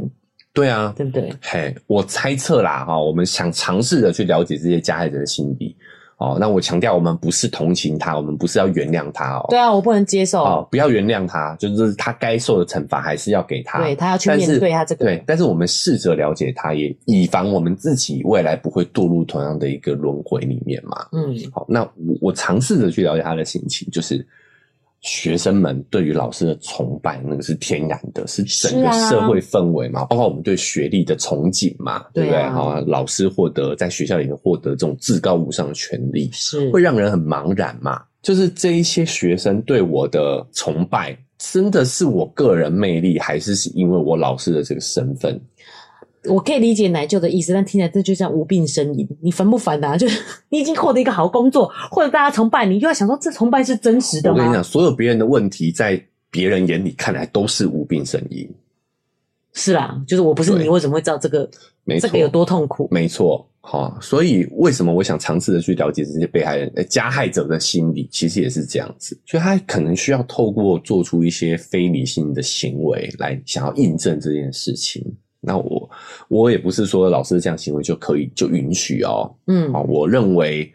[0.53, 1.33] 对啊，对不对？
[1.41, 5.73] 嘿，我猜测啦哈，我们想尝试着去了解这些加害者的心理
[6.21, 9.45] 哦，那我强调，我们不是同情他，我们不是要原谅他哦。
[9.49, 10.43] 对啊，我不能接受。
[10.43, 13.79] 哦，不要原谅他，就是他该受的惩罚还是要给他。
[13.79, 15.05] 对，他要去面对他这个。
[15.05, 21.07] 对，但是我们试着了解他，也以防我们自己未来不会堕入同样的一个轮回里面嘛。
[21.11, 24.23] 嗯，好，那我我尝试着去了解他的心情，就是。
[25.01, 32.43] 学生们对于老师的崇拜，那个是天然的，是整个社会氛围嘛，包括我们对学历的憧憬嘛，对不对？
[32.49, 38.01] 好，老师获得在学校里面获得这种至高无上的权利，是会让人很茫然嘛。
[38.21, 45.41] 就是这一些学生对我的崇拜，真的是我个人魅力，还是是因为我老师的这个身份？
[46.25, 49.07] 我可以理解奶舅的意思，但听起来这就像无病呻吟。
[49.21, 49.95] 你烦不烦啊？
[49.97, 54.37] 就是你已经获得一个好工作，或者大家崇拜你，就要想说这崇拜是真实的吗？
[54.37, 58.47] 我跟你讲，所有别人的问题，在别人眼里看来都是无病呻吟。
[59.53, 61.49] 是啦，就是我不是你，为什么会知道这个？
[61.83, 62.87] 没错，这个有多痛苦？
[62.91, 75.03] 没错，好，所以为什么我想尝试的去了解这些被害人、加害者的心理，其实也是这样子，所以他可能需要透过做出一些非理性的行为来想要印证这件事情。
[75.41, 75.89] 那我
[76.27, 80.71] 我也不是说老师这样行为就可以就允许哦，嗯，好，我认为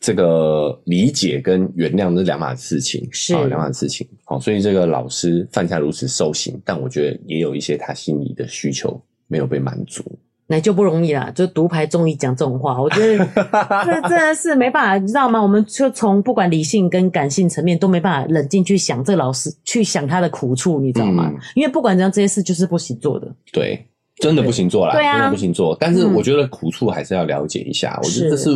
[0.00, 4.08] 这个理解跟原谅是两码事情，是两码事情。
[4.24, 10.02] 好，所以这个老师犯下如此兽行，但我觉得也有一些他心里的需求没有被满足，
[10.46, 11.30] 那就不容易啦。
[11.34, 13.18] 就独排众议讲这种话，我觉得
[13.84, 15.42] 这真的是没办法，你知道吗？
[15.42, 21.30] 我们就从不管理性跟感性层面都没办法冷静去想这个老师，去想他的苦处，你知道吗？
[21.34, 23.30] 嗯，因为不管怎样，这些事就是不行做的。
[23.52, 23.86] 对。
[24.18, 25.76] 真的不行做啦，对啊，真的不行做。
[25.78, 27.98] 但是我觉得苦处还是要了解一下。
[27.98, 28.50] 嗯、我觉得这是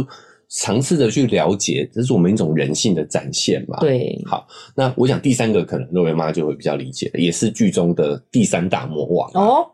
[0.48, 3.78] 尝试着去了解，这是我们一种人性的展现嘛。
[3.80, 9.66] 对，好，那我想第三个可能肉圆妈就会比较理解，也是剧中的第三大魔王哦，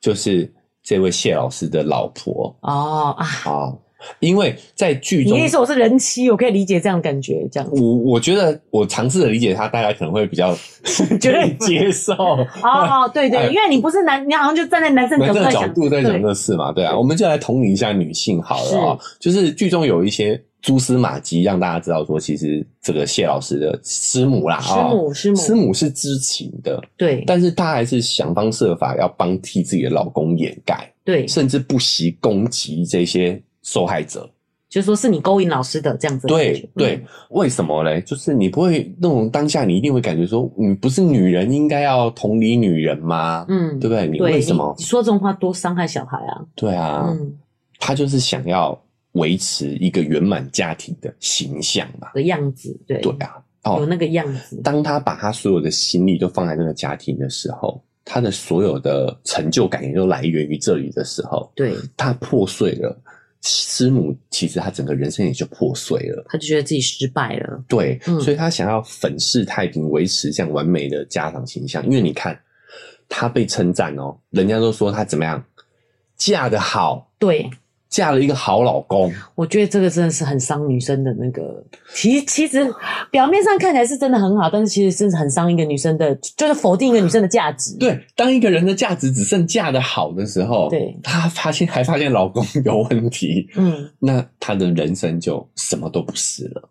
[0.00, 0.50] 就是
[0.82, 3.24] 这位谢老师的老婆哦啊。
[3.24, 3.78] 好
[4.20, 7.68] 因为在剧中，你意思我是人妻，我可以理解这样感觉，这样。
[7.72, 10.54] 我我觉得我尝试着理解他，大家可能会比较
[11.20, 12.12] 觉得 接受。
[12.14, 16.96] 哦哦，对对，因为你不是男，你好像就站在男生角度角度在讲这事嘛，对啊。
[16.96, 33.40] 我们就来同理一下女性好了啊，就是剧中有一些蛛丝马迹，让大家知道说，其实这个谢老师的师母啦，师母师母师母是知情的，对，但是她还是想方设法要帮替自己的老公掩盖，对，甚至不惜攻击这些。
[33.62, 34.28] 受害者
[34.68, 38.00] 就是说是你勾引老师的这样子的，对对，嗯、为什么嘞？
[38.06, 43.44] 就是你不会那种当下，你一定会感觉说，你不是女人应该要同理女人吗？
[43.50, 44.08] 嗯，对不对？
[44.08, 46.40] 你为什么你说这种话多伤害小孩啊？
[46.54, 47.38] 对啊，嗯，
[47.78, 48.82] 他就是想要
[49.12, 54.58] 维持一个圆满家庭的形象嘛的样子，对对啊，哦，有那个样子。
[54.64, 62.98] 当他把他所有的心力都放在那个家庭的时候，他的所有的成就感也都来源于这里的时候，对，他破碎了。
[63.42, 67.64] 师母其实她整个人生也就破碎了，她就觉得自己失败了。
[67.68, 71.84] 对，嗯、所以她想要粉饰太平，维持这样完美的家长形象。
[71.84, 72.38] 因为你看，
[73.08, 75.44] 她被称赞哦，人家都说她怎么样，
[76.16, 77.12] 嫁得好。
[77.18, 77.50] 对。
[77.92, 81.62] 嫁了一个好老公，我觉得这个真的是很伤女生的那个。
[81.94, 82.66] 其其实
[83.10, 87.76] 表面上看起来是真的很好，但是其实真的很伤一个女生的，就是否定一个女生的价值。
[87.76, 96.70] 对，当一个人的价值只剩嫁的好的时候，对，她发现还发现老公有问题，嗯，那她的人生就什么都不是了。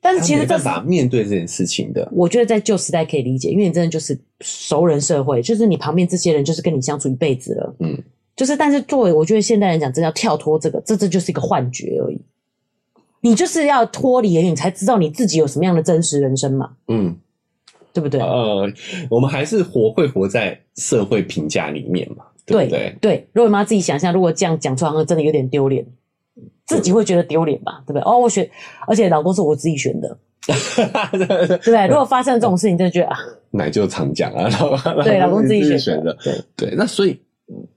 [0.00, 8.00] 但是其实这是面对这件事情的，我觉得在旧时代可以理解，因为你真的就是熟人社会，就是你旁边这些人就是跟你相处一辈子了，嗯。
[8.36, 12.20] 就是，但是作为我觉得现代人讲，真的要跳脱这个，这这就是一个幻觉而已。
[13.20, 16.72] 你就是要脱离，你才知道你自己有什么样的真实人生嘛。
[16.88, 17.16] 嗯，
[17.92, 18.20] 对不对？
[18.20, 18.70] 呃，
[19.08, 22.94] 我们还是活会活在社会评价里面嘛，对不对？
[23.00, 23.28] 对。
[23.32, 25.86] 如果妈自己想象，如果这样讲出来，好像真的有点丢脸，
[26.66, 27.82] 自己会觉得丢脸吧？
[27.86, 28.02] 对不对？
[28.02, 28.46] 哦，我选，
[28.86, 31.86] 而且老公是我自己选的， 对不对？
[31.86, 33.16] 如果发生这种事情，真的觉得啊，
[33.52, 34.50] 奶就常讲啊，
[35.02, 36.74] 对，老公自己选的，对对。
[36.76, 37.18] 那所以。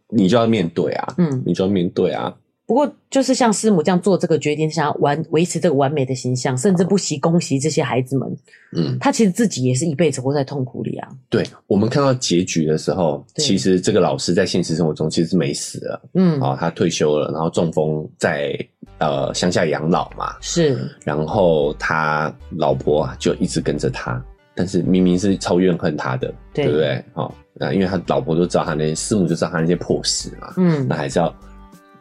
[0.10, 2.36] 你就要面对啊，嗯，你就要面对啊。
[2.66, 8.38] 不过，就是像师母这样做这个决定，想要完维持这个完美的形象，甚至不惜攻击这些孩子们，
[8.76, 11.08] 嗯，他其实自己也是一辈子活在痛苦里啊。
[11.30, 18.54] 对，我们看到结局的时候，其实这个老师在现实生活中其实是没死了，嗯，哦，他退休了，然后中风在
[18.98, 24.22] 呃乡下养老嘛，是，然后他老婆就一直跟着他，
[24.54, 27.06] 但是明明是超怨恨他的，对，对不对？
[27.14, 27.34] 哦。
[27.60, 31.34] 那因为他老婆都知道他那些师母就知道他那些破事嘛，嗯，那还是要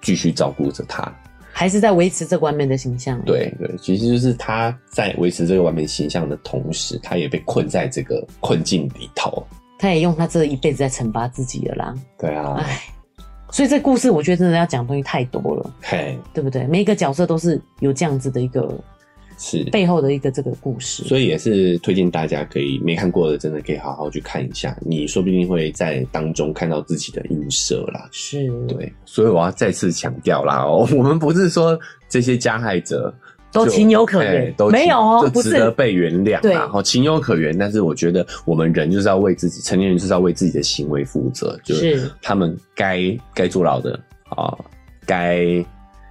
[0.03, 1.11] 继续照顾着他，
[1.53, 3.21] 还是在维持这个完美的形象。
[3.23, 9.47] 对对，其实就是他在维持这个完美形象的同时，他也被困在这个困境里头。
[9.79, 11.95] 他也用他这一辈子在惩罚自己了啦。
[12.19, 12.83] 对啊，唉，
[13.51, 16.67] 所以这故事我觉得真的要讲东西太多了，嘿，对不对？
[16.67, 18.69] 每一个角色都是有这样子的一个。
[19.39, 19.65] 是。
[19.65, 28.09] 背后的一个这个故事，所以也是推荐大家可以没看过的，真的可以好好去看一下，你说不定会在当中看到自己的映射啦。
[28.13, 31.79] 是，对，所以我要再次强调啦哦， 我们不是说
[32.09, 33.15] 这些加害者
[33.53, 42.11] 都情有可原，都没有哦，就值得被原谅然后，情有可原，但是我觉得我们人就是要为自己，成年人就是要为自己的行为负责，就是。
[42.23, 43.99] 他们该该坐牢的
[44.31, 44.57] 啊，
[45.07, 45.65] 该。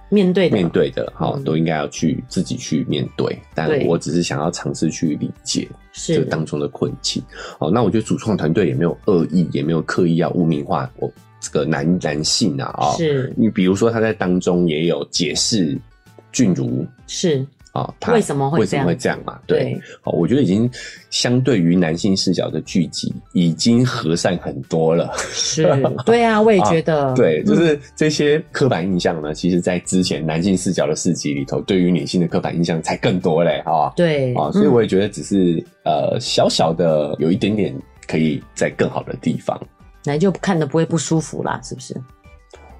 [0.08, 3.38] 面对的面对的，哈、嗯，都应该要去自己去面对。
[3.54, 7.22] 但我只是想要尝试去理解这当中的困境。
[7.58, 12.66] 哦，那我觉得主创团队也没有恶意，也没有刻意要污名化我这个男男性啊。
[12.78, 15.76] 啊，是你比如说他在当中也有解释
[16.32, 17.46] 俊如是。
[17.76, 19.38] 啊，他为什么会为什么会这样嘛？
[19.46, 20.70] 对，好，我觉得已经
[21.10, 25.12] 相对于男性视角的剧集，已经和善很多了。
[25.18, 25.68] 是，
[26.06, 33.92] 对啊， 我也觉得，啊、对，就是这些刻板印象呢，其实，在之前男性视角的四集里头，对于女性的刻板印象才更多嘞，哈。
[33.94, 37.74] 对，啊，所以我也觉得，只是、嗯、呃，小小的有一点点
[38.06, 39.60] 可以在更好的地方，
[40.02, 41.94] 那就看的不会不舒服啦，是不是？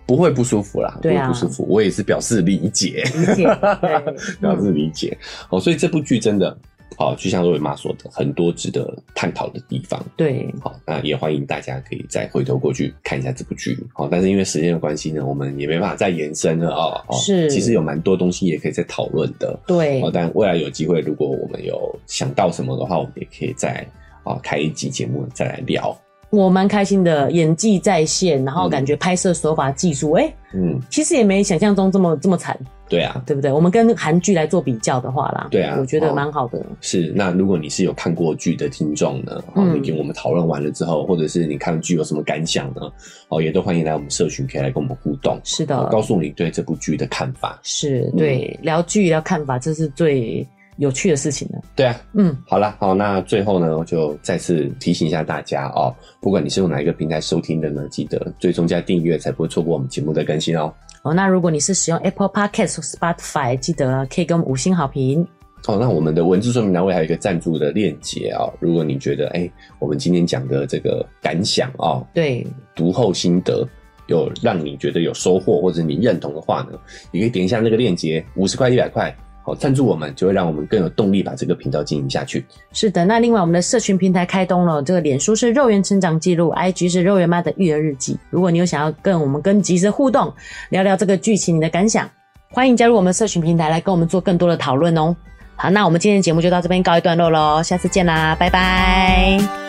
[0.06, 3.44] 不会不舒服啦，不会不舒服，我也是表示理解，理解，
[4.40, 5.16] 表示理解。
[5.50, 6.56] 哦，所以这部剧真的，
[6.96, 10.00] 好，就像若伟妈说的，很多值得探讨的地方。
[10.16, 13.76] 对，好，那也欢迎大家可以再回头过去看一下这部剧。
[13.92, 17.02] 好，但是因为时间的关系呢，我们也没办法再延伸了啊。
[17.12, 19.58] 是，其实有蛮多东西也可以再讨论的。
[19.66, 21.76] 对，但未来有机会，如果我们有
[22.06, 23.84] 想到什么的话，我们也可以再
[24.22, 25.98] 啊开一集节目再来聊。
[26.30, 32.58] 我蛮开心的，演技在线，然后感觉拍摄手法技术，哎、欸，嗯，其实也没想象中这么这么惨，
[32.88, 33.50] 对啊，对不对？
[33.50, 36.60] 我们跟韩剧来做比较的话啦，对啊，我觉得蛮好的。
[36.80, 42.82] 是，那如果你是有看过剧的听众呢，哦，你跟我们讨论完了之后，或者是你看剧有什么感想呢？
[43.28, 45.40] 哦，也都欢迎来我们社群，可以来跟我们互动。
[45.44, 47.58] 是的，告诉你对这部剧的看法。
[47.62, 50.46] 是对，嗯、聊剧聊看法，这是最。
[50.78, 51.58] 有趣的事情呢？
[51.74, 60.72] 对啊，嗯，好了，好，那最后呢，我就再次提醒一下大家哦，不管你是用哪一个平台收听的呢，记得追踪加订阅，才不会错过我们节目的更新哦。
[61.02, 65.26] 哦，那如果你是使用 Apple Podcast 或 Spotify，记得可以给我们五星好评。
[65.66, 73.66] 哦，那我们的文字说明栏位还有一个赞助的链接啊，如果你觉得哎、欸，我们今天讲的这个感想啊，对，读后心得
[74.06, 76.78] 有让你觉得有收获或者你认同的话呢，
[77.10, 79.16] 你可以点一下那个链接，五十块一百块。
[79.46, 82.44] 好，赞助我们就会让我们更有动力把这个频道经营下去。
[82.72, 88.18] 是的，那另外我们的社群平台开通了，这个脸书是肉圆成长记录，IG 是肉圆妈的育儿日记。
[88.28, 90.34] 如果你有想要跟我们更及时互动，
[90.70, 92.10] 聊聊这个剧情你的感想，
[92.50, 95.14] 欢迎加入我们社群平台来跟我们做更多的讨论哦。
[95.54, 99.65] 好，那我们今天的节目就到这边告一段落喽，下次见啦，拜拜。